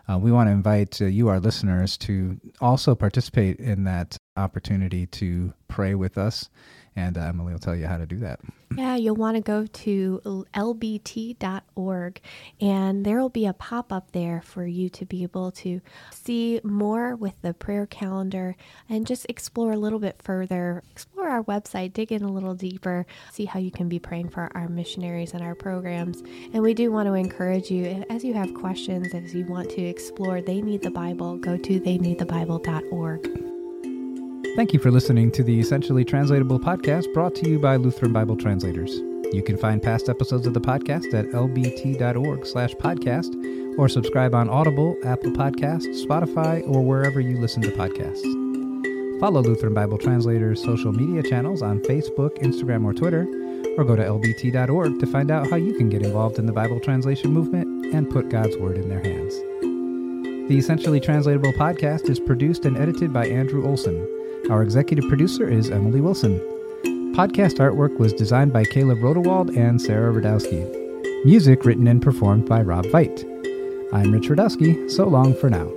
uh, 0.09 0.17
we 0.17 0.31
want 0.31 0.47
to 0.47 0.51
invite 0.51 1.01
uh, 1.01 1.05
you, 1.05 1.27
our 1.27 1.39
listeners, 1.39 1.95
to 1.97 2.39
also 2.59 2.95
participate 2.95 3.59
in 3.59 3.83
that 3.83 4.17
opportunity 4.35 5.05
to 5.05 5.53
pray 5.67 5.95
with 5.95 6.17
us 6.17 6.49
and 6.95 7.17
uh, 7.17 7.21
Emily 7.21 7.53
will 7.53 7.59
tell 7.59 7.75
you 7.75 7.87
how 7.87 7.97
to 7.97 8.05
do 8.05 8.17
that. 8.17 8.39
Yeah, 8.75 8.95
you'll 8.95 9.15
want 9.15 9.35
to 9.35 9.41
go 9.41 9.65
to 9.65 10.45
lbt.org, 10.53 12.21
and 12.61 13.05
there 13.05 13.19
will 13.19 13.29
be 13.29 13.45
a 13.45 13.53
pop 13.53 13.91
up 13.91 14.11
there 14.11 14.41
for 14.41 14.65
you 14.65 14.89
to 14.89 15.05
be 15.05 15.23
able 15.23 15.51
to 15.51 15.81
see 16.11 16.61
more 16.63 17.15
with 17.15 17.41
the 17.41 17.53
prayer 17.53 17.85
calendar 17.85 18.55
and 18.87 19.05
just 19.05 19.25
explore 19.29 19.73
a 19.73 19.77
little 19.77 19.99
bit 19.99 20.21
further. 20.21 20.83
Explore 20.91 21.27
our 21.27 21.43
website, 21.43 21.93
dig 21.93 22.11
in 22.11 22.23
a 22.23 22.31
little 22.31 22.55
deeper, 22.55 23.05
see 23.31 23.45
how 23.45 23.59
you 23.59 23.71
can 23.71 23.89
be 23.89 23.99
praying 23.99 24.29
for 24.29 24.49
our 24.55 24.69
missionaries 24.69 25.33
and 25.33 25.43
our 25.43 25.55
programs. 25.55 26.21
And 26.53 26.61
we 26.61 26.73
do 26.73 26.91
want 26.91 27.07
to 27.07 27.13
encourage 27.13 27.69
you, 27.69 28.05
as 28.09 28.23
you 28.23 28.33
have 28.33 28.53
questions, 28.53 29.13
as 29.13 29.33
you 29.33 29.45
want 29.45 29.69
to 29.71 29.81
explore 29.81 30.41
They 30.41 30.61
Need 30.61 30.83
the 30.83 30.91
Bible, 30.91 31.37
go 31.37 31.57
to 31.57 31.79
theyneedthebible.org. 31.79 33.50
Thank 34.53 34.73
you 34.73 34.79
for 34.79 34.91
listening 34.91 35.31
to 35.31 35.43
the 35.43 35.61
Essentially 35.61 36.03
Translatable 36.03 36.59
podcast 36.59 37.13
brought 37.13 37.33
to 37.35 37.49
you 37.49 37.57
by 37.57 37.77
Lutheran 37.77 38.11
Bible 38.11 38.35
Translators. 38.35 38.91
You 39.33 39.41
can 39.41 39.55
find 39.55 39.81
past 39.81 40.09
episodes 40.09 40.45
of 40.45 40.53
the 40.53 40.59
podcast 40.59 41.13
at 41.13 41.27
lbt.org 41.27 42.45
slash 42.45 42.73
podcast 42.73 43.33
or 43.79 43.87
subscribe 43.87 44.35
on 44.35 44.49
Audible, 44.49 44.97
Apple 45.05 45.31
Podcasts, 45.31 46.05
Spotify, 46.05 46.67
or 46.67 46.83
wherever 46.83 47.21
you 47.21 47.39
listen 47.39 47.61
to 47.61 47.71
podcasts. 47.71 48.21
Follow 49.21 49.41
Lutheran 49.41 49.73
Bible 49.73 49.97
Translators' 49.97 50.61
social 50.61 50.91
media 50.91 51.23
channels 51.23 51.61
on 51.61 51.79
Facebook, 51.79 52.37
Instagram, 52.39 52.83
or 52.83 52.93
Twitter, 52.93 53.21
or 53.77 53.85
go 53.85 53.95
to 53.95 54.03
lbt.org 54.03 54.99
to 54.99 55.07
find 55.07 55.31
out 55.31 55.49
how 55.49 55.55
you 55.55 55.73
can 55.75 55.87
get 55.87 56.03
involved 56.03 56.39
in 56.39 56.45
the 56.45 56.51
Bible 56.51 56.81
translation 56.81 57.31
movement 57.31 57.85
and 57.95 58.09
put 58.09 58.27
God's 58.27 58.57
Word 58.57 58.75
in 58.75 58.89
their 58.89 58.99
hands. 58.99 59.33
The 60.49 60.57
Essentially 60.57 60.99
Translatable 60.99 61.53
podcast 61.53 62.09
is 62.09 62.19
produced 62.19 62.65
and 62.65 62.77
edited 62.77 63.13
by 63.13 63.27
Andrew 63.27 63.65
Olson. 63.65 64.20
Our 64.49 64.63
executive 64.63 65.07
producer 65.07 65.47
is 65.47 65.69
Emily 65.69 66.01
Wilson. 66.01 66.39
Podcast 67.15 67.59
artwork 67.59 67.97
was 67.99 68.11
designed 68.13 68.51
by 68.51 68.65
Caleb 68.65 68.97
Rodewald 68.99 69.55
and 69.55 69.81
Sarah 69.81 70.13
Radowski. 70.13 71.25
Music 71.25 71.63
written 71.63 71.87
and 71.87 72.01
performed 72.01 72.49
by 72.49 72.61
Rob 72.61 72.85
Veit. 72.85 73.23
I'm 73.93 74.11
Rich 74.11 74.29
Rudowske. 74.29 74.89
So 74.89 75.07
long 75.07 75.35
for 75.35 75.49
now. 75.49 75.69